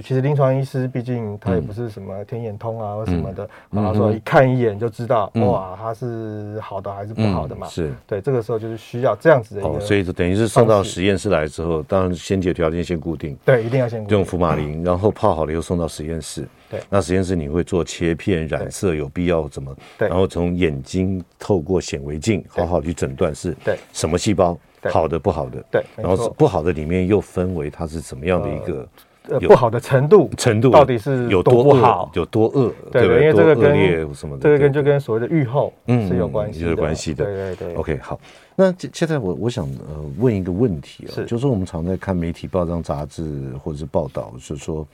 [0.03, 7.67] 其实临床医师毕竟他也不是什么天眼通啊或什么的，然后说一看一眼就知道哇，他是好的还是不好的嘛？
[7.69, 7.93] 是。
[8.07, 19.75] 对，这个时候就是需要这样子的一个，所以等于是送到实验室来之后，当然先决条件先固定，对，一定要先固定用福马林，然后泡好了以后送到实验室，对，那实验室你会做切片染色，有必要怎么？
[19.99, 23.79] 对，然后从眼睛透过显微镜好好去诊断是对。
[23.93, 24.59] 什么细胞，
[24.91, 28.89] 好的不好的，对，然后不好的里面又分为它是怎么样的一个。
[29.31, 32.71] 呃，不好的程度程度到底是有多不好，有多恶？
[32.93, 37.25] 对对，因为这个跟什么的，这个跟就跟所谓的预后是有关系，有关系的。
[37.25, 37.75] 对对对。
[37.77, 38.21] OK，好，
[38.55, 44.87] 那现在我我想呃问一个问题啊，就是我们常在看媒体报章杂志或者是报道，就是说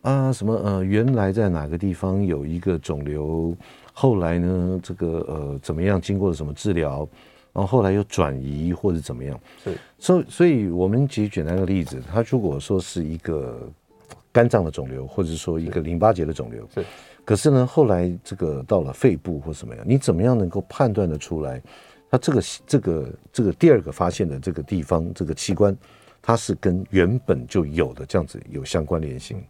[0.00, 3.54] 啊什么呃原来在哪个地方有一个肿瘤，
[3.92, 7.06] 后来呢这个呃怎么样经过了什么治疗？
[7.56, 9.40] 然后后来又转移或者怎么样？
[9.64, 13.66] 是，所以所以我们举简单的例子，他如果说是一个
[14.30, 16.84] 肝脏的肿瘤，或者说一个淋巴结的肿瘤，是，
[17.24, 21.62] 可是呢，后来这个到了肺部或什么样，你怎么样能够判断得出来，
[22.10, 25.74] 它这个这个这个第二个发现的这个地方这个器官，
[26.20, 29.42] 它是跟原本就有的这样子有相关联性？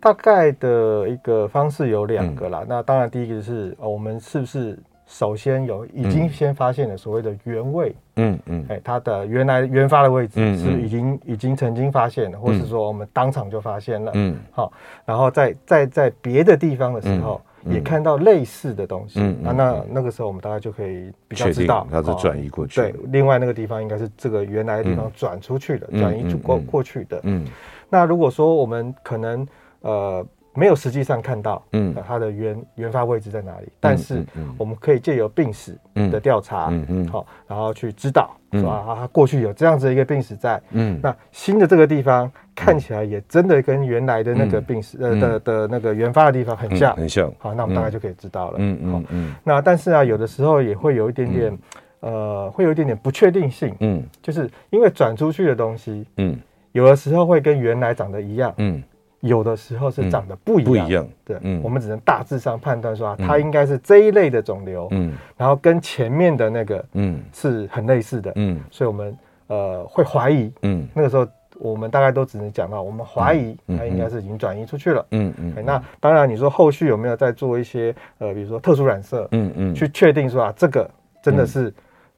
[0.00, 2.62] 大概的一个方式有两个啦。
[2.62, 4.76] 嗯、那当然第一个是我们是不是？
[5.12, 14.72] 首先有已经先发现了所谓的原位，嗯嗯，哎，它的原来原发的位置是已经已经曾经发现了，或是说我们当场就发现了，嗯，好，
[15.04, 27.46] 然后在在在别的地方的时候也看到类似的东西，那那那个时候我们大概就可以比较知道它是转移过去，对，另外那个地方应该是这个原来的地方转出去的，转移过过去的，嗯，
[27.90, 29.46] 那如果说我们可能
[29.82, 30.26] 呃。
[30.54, 33.68] 没有实际上看到，嗯，它的原原发位置在哪里？
[33.80, 34.24] 但是
[34.58, 49.34] 我们可以借由病史的调查，嗯嗯，好，然后去知道，说啊，它过去有这样子一个病史在，嗯，那新的这个地方看起来也真的跟原来的那个病史呃的的那个原发的地方很像，很像，好，那我们大概就可以知道了，嗯嗯嗯。
[49.42, 51.58] 那但是啊，有的时候也会有一点点
[52.00, 56.36] 呃，会有一点点不确定性，嗯，就是因为转出去的东西，嗯，
[56.72, 58.82] 有的时候会跟原来长得一样，嗯，
[59.22, 71.26] 有的时候是长得不一样，不一样，对，嗯，我们只能大致上判断说啊，它应该是这一类的肿瘤，嗯，然后跟前面的那个，嗯，是很类似的，嗯，所以我们呃会怀疑，嗯，那个时候。
[71.58, 75.06] 我们大概都只能讲到，我们怀疑它应该是已经转移出去了。
[75.12, 75.64] 嗯嗯。
[75.64, 80.90] 那当然，你说后续有没有再做一些呃，比如说特殊染色，嗯嗯，去确定说啊，这个
[81.22, 81.72] 真的是，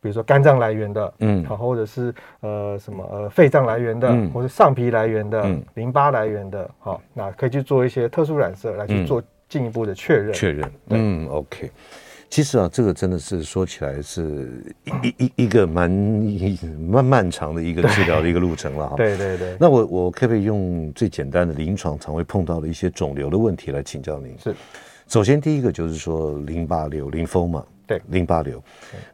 [0.04, 10.30] 比如说肝脏来源的，嗯，好，或者是呃什么呃肺脏来源的，或者上皮来源的，淋巴来源的，好，那可以去做一些特殊染色来去做进一步的确认。
[10.34, 10.70] 确认。
[10.90, 11.70] 嗯，OK。
[12.28, 18.96] 其实啊，这个真的是说起来是一一一一个蛮蛮漫长的一个治疗的一个路程了哈。
[18.98, 19.56] 对对对。
[19.58, 24.36] 那我我可不可以用最简单的临床常会碰到的一些肿瘤的问题来请教您？
[24.38, 24.54] 是。
[25.08, 27.64] 首先第一个就是说淋巴瘤，lymphoma 嘛。
[27.86, 28.00] 对。
[28.08, 28.62] 淋巴瘤，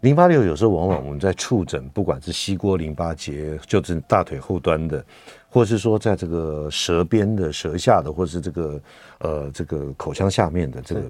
[0.00, 5.04] 淋巴瘤有时候往往我们在触诊，不管是膝锅淋巴结，就是大腿后端的，
[5.48, 8.80] 或者是说在这个舌边的、舌下的，或者是这个
[9.18, 11.02] 呃这个口腔下面的这个。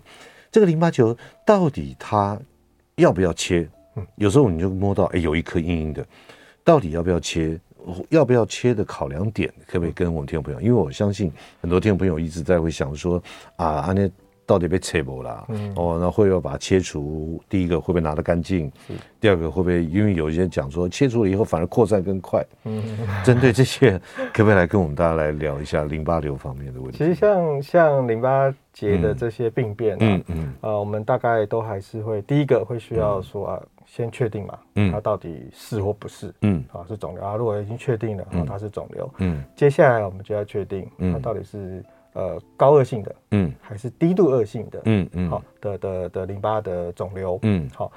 [0.51, 2.37] 这个淋巴球到底它
[2.97, 3.69] 要不要切？
[3.97, 6.05] 嗯，有时候你就摸到，哎，有一颗硬硬的，
[6.65, 7.59] 到底要不要切？
[8.11, 10.61] 要不要切的考量点，可不可以跟我们听众朋友？
[10.61, 13.23] 因为我相信很多听众朋友一直在会想说，
[13.57, 14.11] 啊，那。
[14.51, 15.45] 到底被切不啦？
[15.51, 17.41] 嗯，哦，那会不会把它切除？
[17.49, 18.69] 第一个会不会拿得干净？
[19.21, 22.45] 第二个会不会因为有一些讲说切除了以后反而扩散更快？
[22.65, 22.83] 嗯，
[23.23, 23.97] 针对这些，
[24.35, 26.99] 可不可以来跟我们大家来聊一下淋巴瘤方面的问题？
[26.99, 36.35] 其实像像淋巴结的这些病变，嗯嗯，啊，我们大概都还是会第一个会需要说啊，先确定嘛，嗯，它到底是或不是？
[36.43, 37.37] 嗯，啊，是肿瘤啊。
[37.37, 41.85] 如果已经确定了，啊它是肿瘤，嗯，接下来我们就要确定它到底是。
[42.13, 47.93] 呃，高恶性的，嗯，还是低度恶性的，嗯嗯，好的的的淋巴的肿瘤，嗯，好。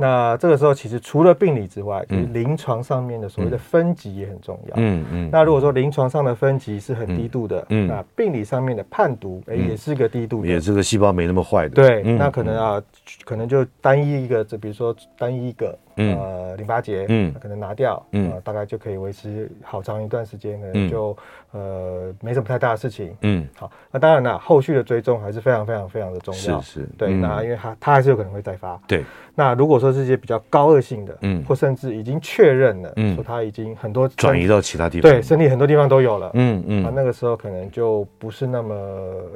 [0.00, 4.74] 那这个时候，其实除了病理之外，就是临床上面的所谓的分级也很重要。
[4.76, 5.28] 嗯嗯。
[5.32, 11.74] 那如果说临床上的分级是很低度的，嗯，那病理上面的判读，哎，也是个低度的，也是个细胞没那么坏的。
[11.74, 12.82] 对，那可能啊，
[13.24, 21.16] 可能就单一一个，就比如说单一一个呃淋巴结，嗯，可能拿掉，嗯，大概就可以维持好长一段时间，可能就
[21.52, 23.16] 呃没什么太大的事情。
[23.22, 23.70] 嗯，好。
[23.90, 26.60] 那当然了，后续的追踪还是非常非常非常的重要。
[26.60, 26.88] 是是。
[26.96, 28.80] 对，那因为它它还是有可能会再发。
[28.86, 29.04] 对。
[29.34, 38.74] 那如果说是一些比较高恶性的，嗯，或甚至已经确认了，嗯，说他已经很多转移到其他地方，对，身体很多地方都有了，嗯嗯，啊，那个时候可能就不是那么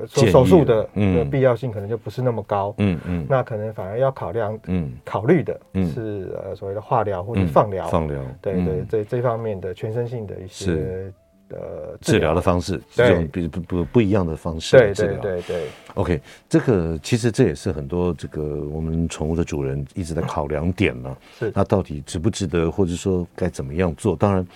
[0.08, 0.84] 说手术的
[1.30, 5.60] 必要性可能就不是那么高，嗯嗯，那可能反而要考量，嗯，考虑的
[5.94, 11.12] 是呃所谓的化疗或者放疗，放疗，对对这这方面的全身性的一些。
[11.54, 15.66] 呃，治疗的方式，这种比不不不一样的方式对对对对。
[15.92, 21.14] OK，这个其实这也是很多这个我们宠物的主人一直在考量点呢。
[21.38, 24.16] 是，那到底值不值得，或者说该怎么样做？
[24.16, 24.48] 当然，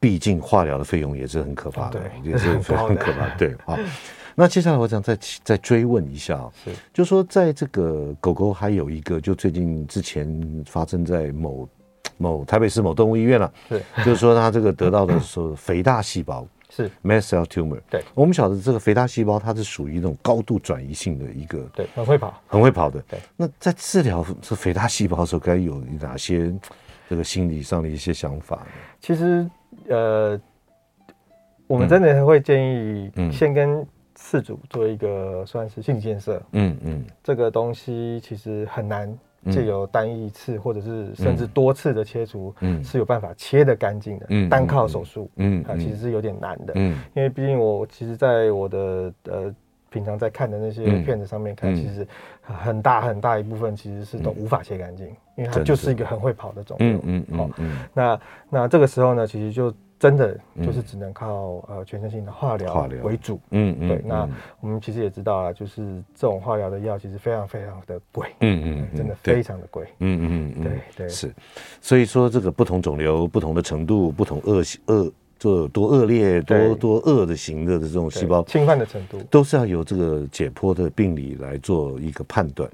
[0.00, 3.28] 毕竟化疗的费用也是很可怕的，也是 非常可怕。
[3.36, 3.78] 对，好。
[4.38, 11.68] 那接下来我想再再追问一下啊，是，就说在这个狗狗还有一个，就最近之前发生在某。
[12.20, 17.78] 某台北市某动物医院了、啊，是，就是说它这个得到的是肥大细胞， 是 mast cell tumor。
[17.88, 23.00] 对，我们晓得这个肥大细胞它是属于那种高度转移性的一个，对，很会跑，很会跑的。
[23.02, 26.52] 对，那在治疗这肥大细胞的时候，该有哪些
[27.08, 28.66] 这个心理上的一些想法呢？
[29.00, 29.48] 其实，
[29.88, 30.40] 呃，
[31.68, 33.86] 我们真的会建议先跟
[34.28, 36.42] 饲主做一个算是心理建设。
[36.52, 39.18] 嗯嗯，这个东西其实很难。
[39.52, 44.26] 借由单一次或者是甚至多次的切除，嗯，是有办法切得干净的。
[44.30, 46.72] 嗯，单靠手术，嗯，啊，其实是有点难的。
[46.74, 49.54] 嗯，因为毕竟我其实，在我的呃
[49.90, 52.06] 平常在看的那些片子上面看，其实
[52.42, 57.00] 很大很大一部分其实是都无法切干净，因为它就是一个很会跑的肿瘤。
[57.04, 57.50] 嗯嗯，好，
[57.94, 59.72] 那那这个时候呢，其实就。
[59.98, 64.02] 真的就是只能靠呃全身性的化疗为主，嗯嗯，对。
[64.04, 64.28] 那
[64.60, 71.08] 我们其实也知道啊，就是这种化疗的药其实非常非常的贵，嗯嗯，真的非常的贵，嗯嗯嗯，对对。
[71.08, 71.34] 是。
[71.80, 82.70] 所以说这个不同肿瘤、不同的程度、不同恶恶这多恶劣、多多恶的型的这种细胞侵犯的程度，都是要由这个解剖的病理来做一个判断。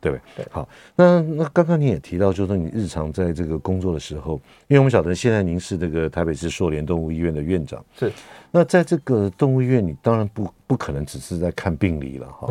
[0.00, 8.12] 对对对，好，那那刚刚你也提到，就是说你日常在这个工作的时候，因为我们晓得现在您是这个台北市硕联动物医院的院长，是。
[8.50, 12.48] 那在这个动物医院，你当然不不可能只是在看病理了哈。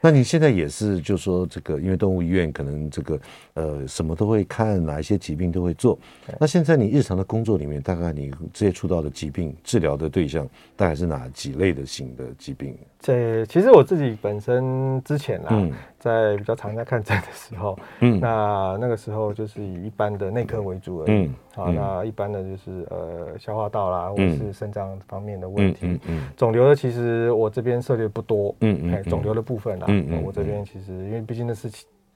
[0.00, 3.20] 那你现在也是，就说这个，因为动物医院可能这个
[3.54, 5.98] 呃什么都会看，哪一些疾病都会做。
[6.38, 12.74] 那现在你日常的工作里面，大概你接触到的疾病治疗的对象，大概是哪几类的型的疾病？
[12.98, 21.10] 这其实我自己本身之前啊，嗯、在比较常在看诊的时候，嗯，那那个时候就是以一般的内科为主而已。
[21.10, 25.86] 嗯，好，那一般的就是呃消化道啦，或者是肾脏方面的问题。
[25.86, 28.54] 嗯嗯，肿瘤的其实我这边涉猎不多。
[28.60, 29.86] 嗯嗯，肿瘤的部分啊。
[29.88, 31.70] 嗯嗯，我这边其实因为毕竟那是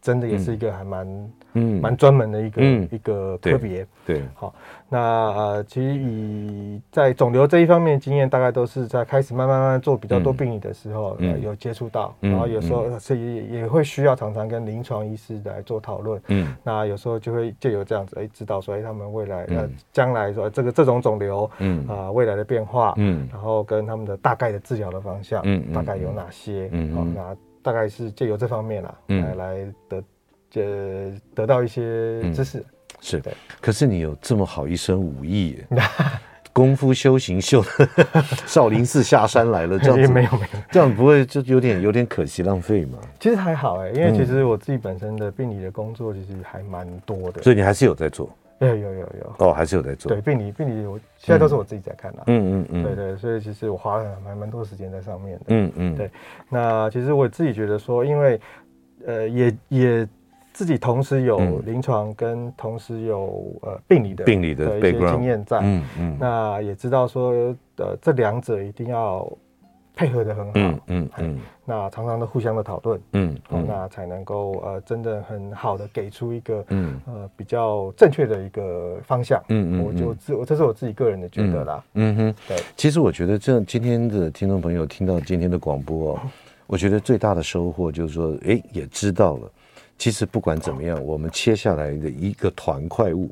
[0.05, 1.80] 真的也是一个还蛮嗯。
[1.80, 3.86] 蛮专门的一个一个特别。
[4.07, 4.55] 对，好，
[4.88, 16.20] 那呃其实以在肿瘤这一方面经验，大概都是在开始慢慢慢慢做比较多病理的时候，有接触到，然后有时候是也也会需要常常跟临床医师来做讨论。
[16.28, 21.88] 嗯，那有时候就会就有这样子，哎，知道说哎他们未来呃将来说这个这种肿瘤，嗯。
[21.88, 27.36] 啊未来的变化，嗯，然后跟他们的大概的治疗的方向，嗯，大概有哪些，嗯，好那。
[27.65, 30.05] 大概是借由这方面啦，来、嗯、来得，
[30.55, 32.59] 呃，得到一些知识。
[32.59, 32.65] 嗯、
[33.01, 33.21] 是。
[33.21, 35.57] 的，可是你有这么好一身武艺，
[36.53, 37.89] 功夫修行秀的
[38.47, 40.07] 少林寺下山来了，这样子。
[40.12, 42.99] 没有没有，这样不会就有点有点可惜浪费吗？
[43.19, 48.29] 其实还好哎，因为其实我自己本身的病理的工作其实还蛮多的，所以你还是有在做。
[48.59, 50.11] 有有有有哦，还是有在做。
[50.11, 52.22] 对，病理病理，我现在都是我自己在看的。
[52.26, 55.44] 嗯嗯嗯，对对，所以其实我花了蛮蛮多时间在上面的。
[55.48, 56.11] 嗯嗯，对。
[56.48, 58.40] 那其实我自己觉得说，因为
[59.07, 60.09] 呃，也也
[60.52, 65.59] 自己同时有临床跟同时有呃病理的病理的一些经验在。
[65.62, 66.16] 嗯嗯。
[66.20, 67.32] 那也知道说，
[67.76, 69.30] 呃，这两者一定要。
[69.95, 77.01] 配合的很好，嗯嗯嗯，那常常的互相的讨论，嗯，那才能够呃，真的很好的给出一个，嗯。
[77.07, 86.18] 呃，比较正确的一个方向，嗯嗯，我就自我这是我自己个人的觉得啦，嗯哼，对，其实我觉得这今天的听众朋友听到今天的广播，
[86.66, 89.51] 我觉得最大的收获就是说，哎，也知道了，
[89.97, 93.30] 其实不管怎么样，我们切下来的一个团块物，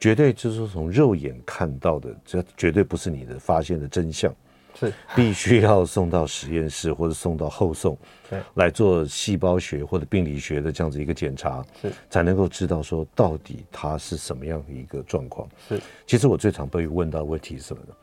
[0.00, 4.32] 绝对就是从肉眼看到的，这绝对不是你的发现的真相。
[4.78, 7.96] 是必须要送到实验室或者送到后送，
[8.28, 15.48] 对，来做细胞学或者病理学的这样子一个检查，是才能够知道说到底它是什么样的一个状况。
[15.68, 17.94] 是，其实我最常被问到的问题是什么呢？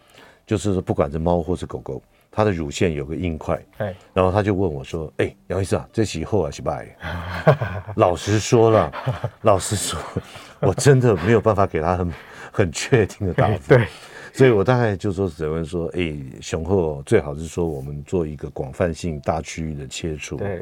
[0.46, 6.94] 就是说不管是猫或是狗狗，它的乳腺有个硬块，哎，然后他就问我说：“哎，杨医生啊，这是以后啊是败？”
[7.96, 8.92] 老实说了，
[9.44, 10.00] 老实说，
[10.60, 12.14] 我真的没有办法给他很
[12.52, 13.60] 很确定的答复。
[13.76, 13.88] 对。
[14.34, 20.62] 所以我大概就说只能说，哎、欸，雄厚最好是说我们做一个广泛性大区域的切除，对，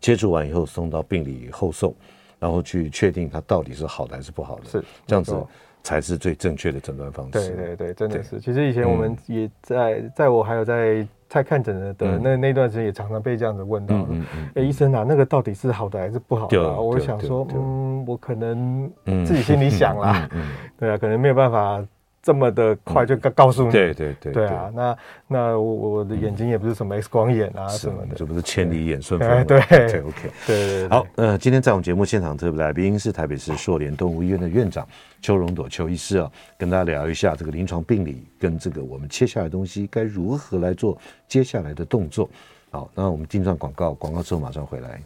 [0.00, 1.94] 切除完以后送到病理后送，
[2.38, 5.36] 然后去确定它到底是好的还是不好的，是这样子
[5.82, 7.30] 才是最正确的诊断方式。
[7.32, 8.40] 对对对，真的是。
[8.40, 16.80] 其实以前我们也在，嗯、在我还有在在看诊的的那那段时间，也常常被这样子问到，嗯嗯，哎、欸，医生啊，那个到底是好的还是不好的？
[16.80, 18.90] 我想说，嗯，我可能
[19.26, 20.48] 自己心里想啦，嗯，
[20.78, 21.86] 对啊，可能没有办法。
[22.22, 24.96] 这么的快就告告诉你，对对对，对啊，那
[25.26, 29.42] 那我我的眼睛也不是什么 X 光眼啊什么的，这不是千里眼顺风耳。
[29.44, 30.88] 对 对 OK，对。
[30.88, 34.86] 好，呃，今天在我们节目现场特别来宾是台北市硕联动物医院的院长
[35.22, 42.28] 邱荣朵邱医师啊，跟大家聊一下这个临床病理跟这个我们切下来的东西该如何来做接下来的动作。
[42.70, 45.00] 好，那我们进段广告，广告之后马上回来。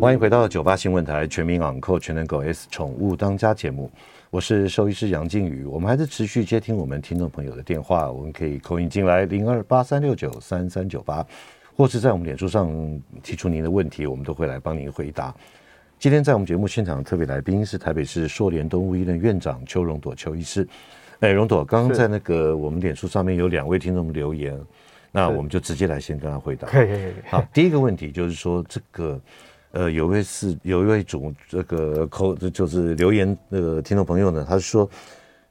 [0.00, 3.88] 欢迎回到九八新闻台全民昂扣全能狗 S 宠物当家节目。
[4.32, 11.22] 我是兽医师杨靖宇，我们还是持续接听我们听众朋友的电话，我们可以扣音进来零二八三六九三三九八，
[11.76, 15.34] 或是在我们脸书上提出您的问题，我们都会来帮您回答。
[15.98, 20.66] 今天在我们节目现场的特别来宾是台北市硕联动物医院院长邱荣朵邱医师。
[21.20, 24.58] 哎，荣朵，刚刚在那个我们脸书上面有两位听众留言，
[25.10, 26.66] 那我们就直接来先跟他回答。
[26.68, 27.12] 可以。
[27.28, 29.20] 好，第一个问题就是说这个。
[29.72, 34.88] 呃，有位是有一位主这个口就是留言那个听众朋友呢，他说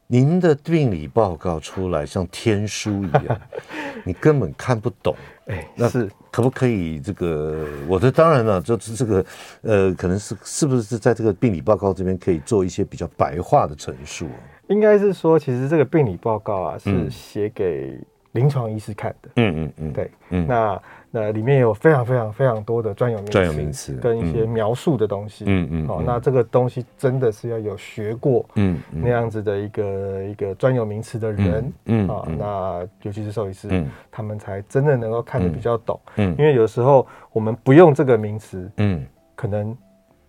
[0.06, 3.42] 您的病理报告出来像天书一样，
[4.06, 5.16] 你根本看不懂。
[5.48, 7.66] 哎，那是可不可以这个？
[7.88, 9.26] 我的当然了，就是这个
[9.62, 14.28] 呃，可能是是不是在这个病理报告这边可以做一些比较白话的陈述？
[14.68, 18.00] 应该是说，其实这个病理报告啊，是写给
[18.34, 19.30] 临床医师看的。
[19.38, 20.82] 嗯嗯嗯，对，嗯那。
[21.14, 25.44] 那里面有非常非常非常多的专有名词，专有名词跟一些描述的东西。
[25.46, 25.88] 嗯嗯。
[25.88, 36.00] 好，那这个东西真的是要有学过，嗯，那样子的一个一个专有名词的人，嗯啊，那尤其是兽医师，嗯，他们才真的能够看得比较懂。
[36.16, 39.06] 嗯，因为有时候我们不用这个名词，嗯，
[39.36, 39.76] 可能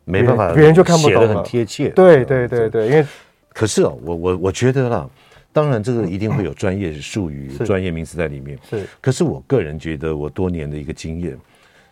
[0.05, 1.37] 没办法，别人就看不懂了。
[1.37, 1.91] 很贴切。
[1.91, 3.07] 对对对对，因为
[3.53, 5.09] 可是哦，我我我觉得啦，
[5.53, 8.59] 当然这个一定会有专业术语、专业名词在里面。
[8.69, 11.39] 是，可是我个人觉得，我多年的一个经验，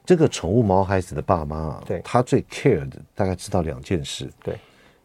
[0.07, 4.31] 这个宠物毛孩子的爸妈啊，对，他最 care 的大概知道两件事。
[4.43, 4.57] 对，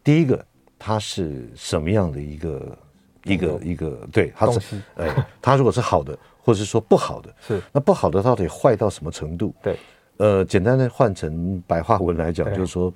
[0.02, 0.42] 第一个，
[0.78, 2.78] 他是什么样的一个
[3.24, 9.54] 一个一个，对，他是哎，他如果是好的，或者是说不好的，是那不好的到底坏到什么程度？
[9.62, 9.76] 对，
[10.16, 12.90] 呃，简单的换成白话文来讲，就是说。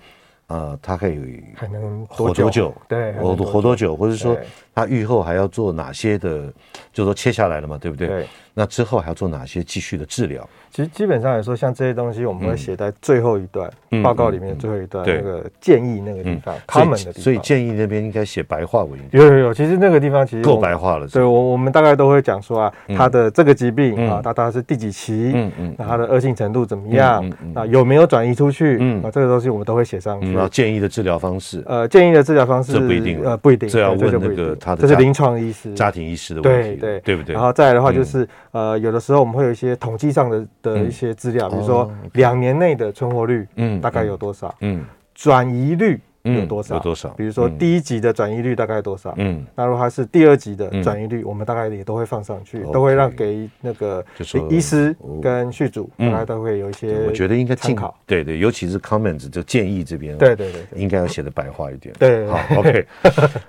[0.51, 2.75] 啊，他可以还能活多久？
[2.89, 3.95] 对，活活多久？
[3.95, 4.37] 或者说
[4.75, 6.53] 他愈后还要做哪些的？
[6.93, 8.09] 就说切下来了嘛，对不对？
[8.09, 8.27] 对。
[8.61, 10.47] 那之后还要做哪些继续的治疗？
[10.71, 13.71] 其实基本上来说，像这些东西，我们会写在最后一段
[14.03, 17.23] 报告里面，最后一段那个建议那个地方，他们的地方。
[17.23, 19.01] 所以建议那边应该写白话文。
[19.13, 21.09] 有有有，其实那个地方其实够白话了。
[21.09, 25.33] 对，我我们大概都会讲说啊，他的这个疾病啊，大概是第几期？
[25.35, 25.75] 嗯嗯。
[25.79, 27.27] 那他的恶性程度怎么样？
[27.55, 28.77] 啊，有没有转移出去？
[28.79, 30.31] 嗯，啊，这个东西我们都会写上去。
[30.33, 31.65] 然后建议的治疗方式。
[31.67, 33.67] 呃，建议的治疗方式这不一定，呃，不一定。
[33.67, 37.35] 这要问那个他的，这是临床医师、家庭医师的问题，对对对不对？
[37.35, 41.91] 然后再来的话就是呃，有的时候我们会有一些统计上的的一些资料，比如说。
[42.15, 44.55] 两年内的存活率，嗯，大概有多少？
[44.61, 44.85] 嗯，
[45.15, 46.75] 转移率有多少？
[46.75, 47.11] 有多少？
[47.11, 49.15] 比如说第一级的转移率大概多少？
[49.17, 54.05] 嗯，那如果它是第二级的转移率，我们大概也都会放上去，都会让给那个
[54.49, 57.07] 医师跟续主，大家都会有一些。
[57.07, 61.95] 我觉得应该参考，对对，尤其是 comments 就建议这边，对对对，应该要写的白话一点。
[61.99, 62.87] 对，好，OK，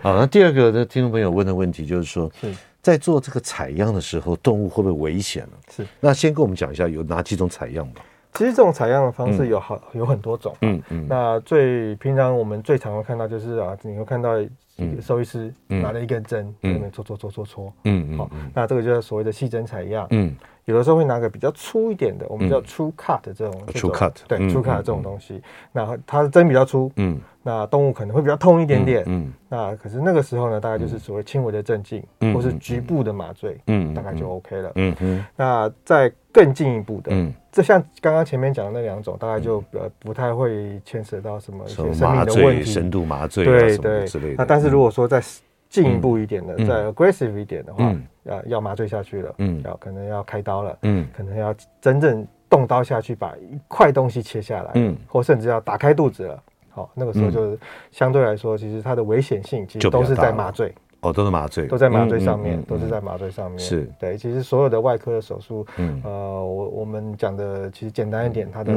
[0.01, 0.15] 好。
[0.15, 2.31] 那第二个的听众朋友问的问题就是说，
[2.81, 5.53] 在做这个采样的时候，动物会不会危险呢？
[5.69, 5.85] 是。
[5.99, 8.01] 那先跟我们讲一下有哪几种采样吧。
[8.33, 11.05] 其实这种采样的方式有好有很多种，嗯嗯。
[11.07, 14.35] 那最平常我们最常会看到就是啊，你会看到
[15.01, 18.17] 兽医师拿了一根针在那边戳戳戳戳戳，嗯嗯。
[18.17, 20.35] 好，那这个就是所谓的细针采样，嗯。
[20.65, 25.41] 有的时候会拿个比较粗一点的，我们叫 true cut 这种，true cut，对，true cut 这种东西。
[25.71, 27.19] 那它的针比较粗，嗯。
[27.43, 29.33] 那动物可能会比较痛一点点，嗯。
[29.49, 32.03] 那可是那个时候呢，大概就是所谓轻微的镇静，
[32.35, 35.25] 或是局部的麻醉，嗯，大概就 OK 了，嗯嗯。
[35.35, 44.35] 那在更进一步的，嗯，这像刚刚前面讲的那两种，大概就呃不太会牵涉到什么一些生命的问题，深度麻醉，对对之类的。
[44.37, 45.19] 那但是如果说再
[45.71, 57.57] 进一步一点的，再 aggressive 一点的话，要要麻醉下去了，嗯，要可能要开刀了，嗯，可能要真正动刀下去把一块东西切下来，嗯，或甚至要打开肚子了，好，那个时候就是
[57.89, 60.75] 相对来说，其实它的危险性其实都是在麻醉。
[61.03, 63.57] 哦，都是麻醉，都在麻醉上面，都是在麻醉上面。
[63.57, 63.89] 是。
[63.97, 65.65] 对，其实所有的外科的手术，
[66.03, 68.71] 呃，我我们讲的其实简单一点，它的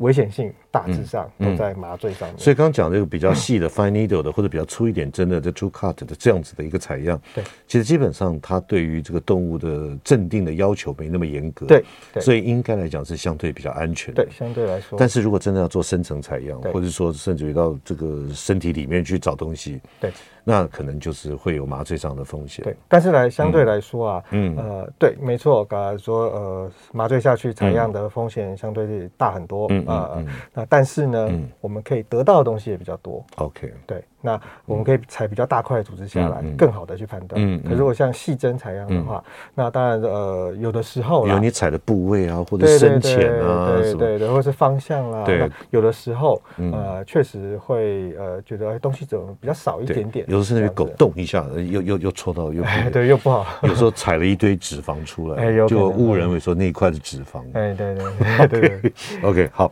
[0.00, 2.38] 危险性大致上都在麻醉上面。
[2.38, 11.84] 所以刚刚讲这个比较细的 fine needle 的，或者比较粗一点针的这 true cut 的这样子的一个采样，对，其实基本上它对于这个动物的镇定的要求没那么严格，对，
[12.20, 14.12] 所以应该来讲是相对比较安全。
[14.14, 14.98] 对，相对来说。
[14.98, 20.12] 但是如果真的要做深层采样，或者说甚至于到这个身体里面去找东西，对。
[20.44, 22.62] 那可能就是会有麻醉上的风险。
[22.62, 31.28] 对，但是来相对来说啊，嗯，呃，对，没错，刚才说呃，麻醉下去采样的风险相对是大很多，嗯啊，那但是呢，
[31.60, 33.24] 我们可以得到的东西也比较多。
[33.36, 34.04] OK，对。
[34.24, 37.38] 那我们可以采比较大块的组织下来，更好的去判断。
[37.38, 39.22] 嗯，可如果像细针采样的话，
[39.54, 50.24] 那当然呃，有的时候有你采的部位啊，或者深浅啊，对对对，或者是方向啊，对，有的时候呃，确实会呃觉得东西怎么比较少一点点。
[50.26, 53.44] 有的是狗动一下，又又又戳到又对又不好。
[53.68, 57.42] 有时候采了一堆脂肪出来，就误认为说那一块是脂肪。
[57.52, 58.92] 哎，对对对 对。
[59.22, 59.70] OK，好。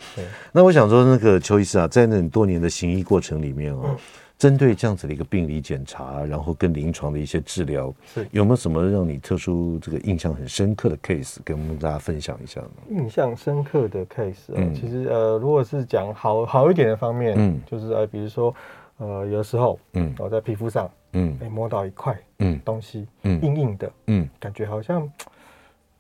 [0.53, 3.97] 那我想说，那个邱医师啊，在那多年的行医过程里面哦。
[4.43, 8.27] 针对这样子的一个病理检查，然后跟临床的一些治疗，是。
[8.33, 12.69] 有没有什么让你特殊这个印象很深刻的 case，跟我们大家分享一下呢？
[12.91, 18.53] 印象深刻的 case 啊，嗯、其实呃，如果是讲好好一点的方面，嗯，就是呃，比如说
[18.97, 25.09] 呃，有的时候，嗯，我在皮肤上，嗯，哎，摸到一块，嗯，东西，嗯，硬硬的，嗯，感觉好像。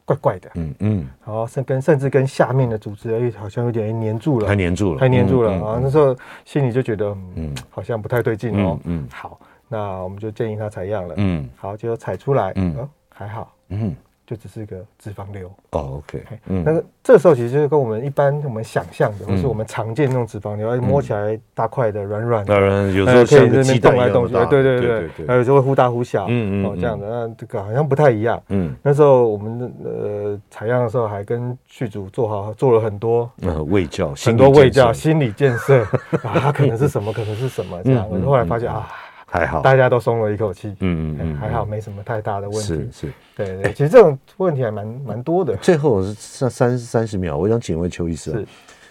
[0.04, 5.80] 怪怪的，嗯嗯，然后甚跟甚至跟下面的组织，哎，好像有点黏住了，还黏住了，还黏住了啊！
[5.82, 8.78] 那时候心里就觉得，嗯，好像不太对劲哦。
[8.84, 9.38] 嗯，好，
[9.68, 11.14] 那我们就建议他采样了。
[11.18, 13.94] 嗯，好，结果采出来，嗯，还好，嗯。
[14.26, 15.48] 就只是一个脂肪瘤。
[15.70, 35.82] 哦，OK，嗯，那个这时候其实就是跟我们一般我们想象的，或是我们常见那种脂肪瘤，摸起来大块的、软软的，当然有时候可以动来动去，对对对对，还有时候会忽大忽小，嗯嗯，哦这样的，那这个好像不太一样，嗯，那时候我们呃采样的时候还跟剧组做好做了很多呃卫教，很多卫教心理建设
[36.22, 38.88] 啊，它可能是什么，可能是什么这样，我后来发现啊。
[39.32, 40.68] 还好，大家都松了一口气。
[40.80, 42.66] 嗯嗯嗯，还好，没什么太大的问题。
[42.66, 45.56] 是是，对对，其实这种问题还蛮蛮多的。
[45.56, 48.46] 最后是三三三十秒，我想请问邱医师，是，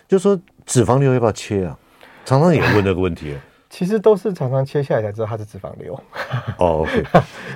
[0.08, 1.78] 就说脂肪瘤要不要切啊？
[2.26, 3.38] 常常也问这个问题。
[3.70, 5.94] 其实都是常常切下来才知道它是脂肪瘤。
[6.58, 7.04] 哦，OK。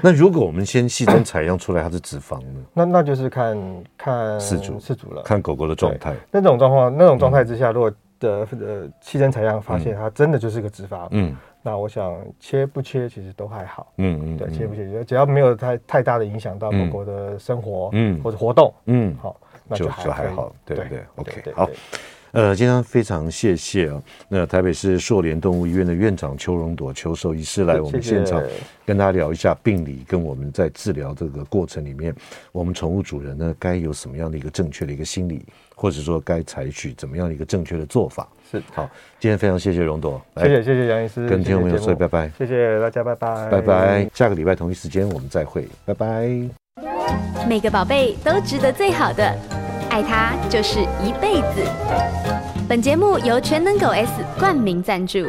[0.01, 2.61] 那如果我们先细针采样出来它是脂肪呢？
[2.73, 6.15] 那那就是看看饲主饲主了，看狗狗的状态。
[6.31, 11.35] 那种状况，那种状态之下，如果的呃细针采样发现它真的就是个脂肪，嗯，
[11.65, 19.35] 那我想切不切其实都还好，嗯嗯，对，切不切只要没有太太大的影响到狗狗的生活，嗯，或者活动，嗯，好，
[19.67, 21.67] 那就就还好，对对，OK，好。
[22.33, 28.43] 呃，今天非常谢谢啊，那台北市硕联动物医院的院长邱荣朵邱兽医师来我们现场，
[28.85, 32.13] 跟大家聊一下病理跟我们在治疗这个过程里面，
[32.51, 35.45] 我们宠物主人呢该有什么样的一个正确的一个心理，
[35.75, 38.27] 或者说该采取怎么样的一个正确的做法。
[38.59, 38.89] 是，好，
[39.19, 46.29] 今天非常谢谢荣朵，谢谢谢谢杨医师，跟听众朋友说拜拜，谢谢大家，拜拜，拜拜，下个礼拜同一时间我们再会，拜拜。
[47.47, 49.35] 每个宝贝都值得最好的。
[49.91, 51.63] 爱他就是一辈子。
[52.67, 55.19] 本节目由全能狗 S 冠名赞助。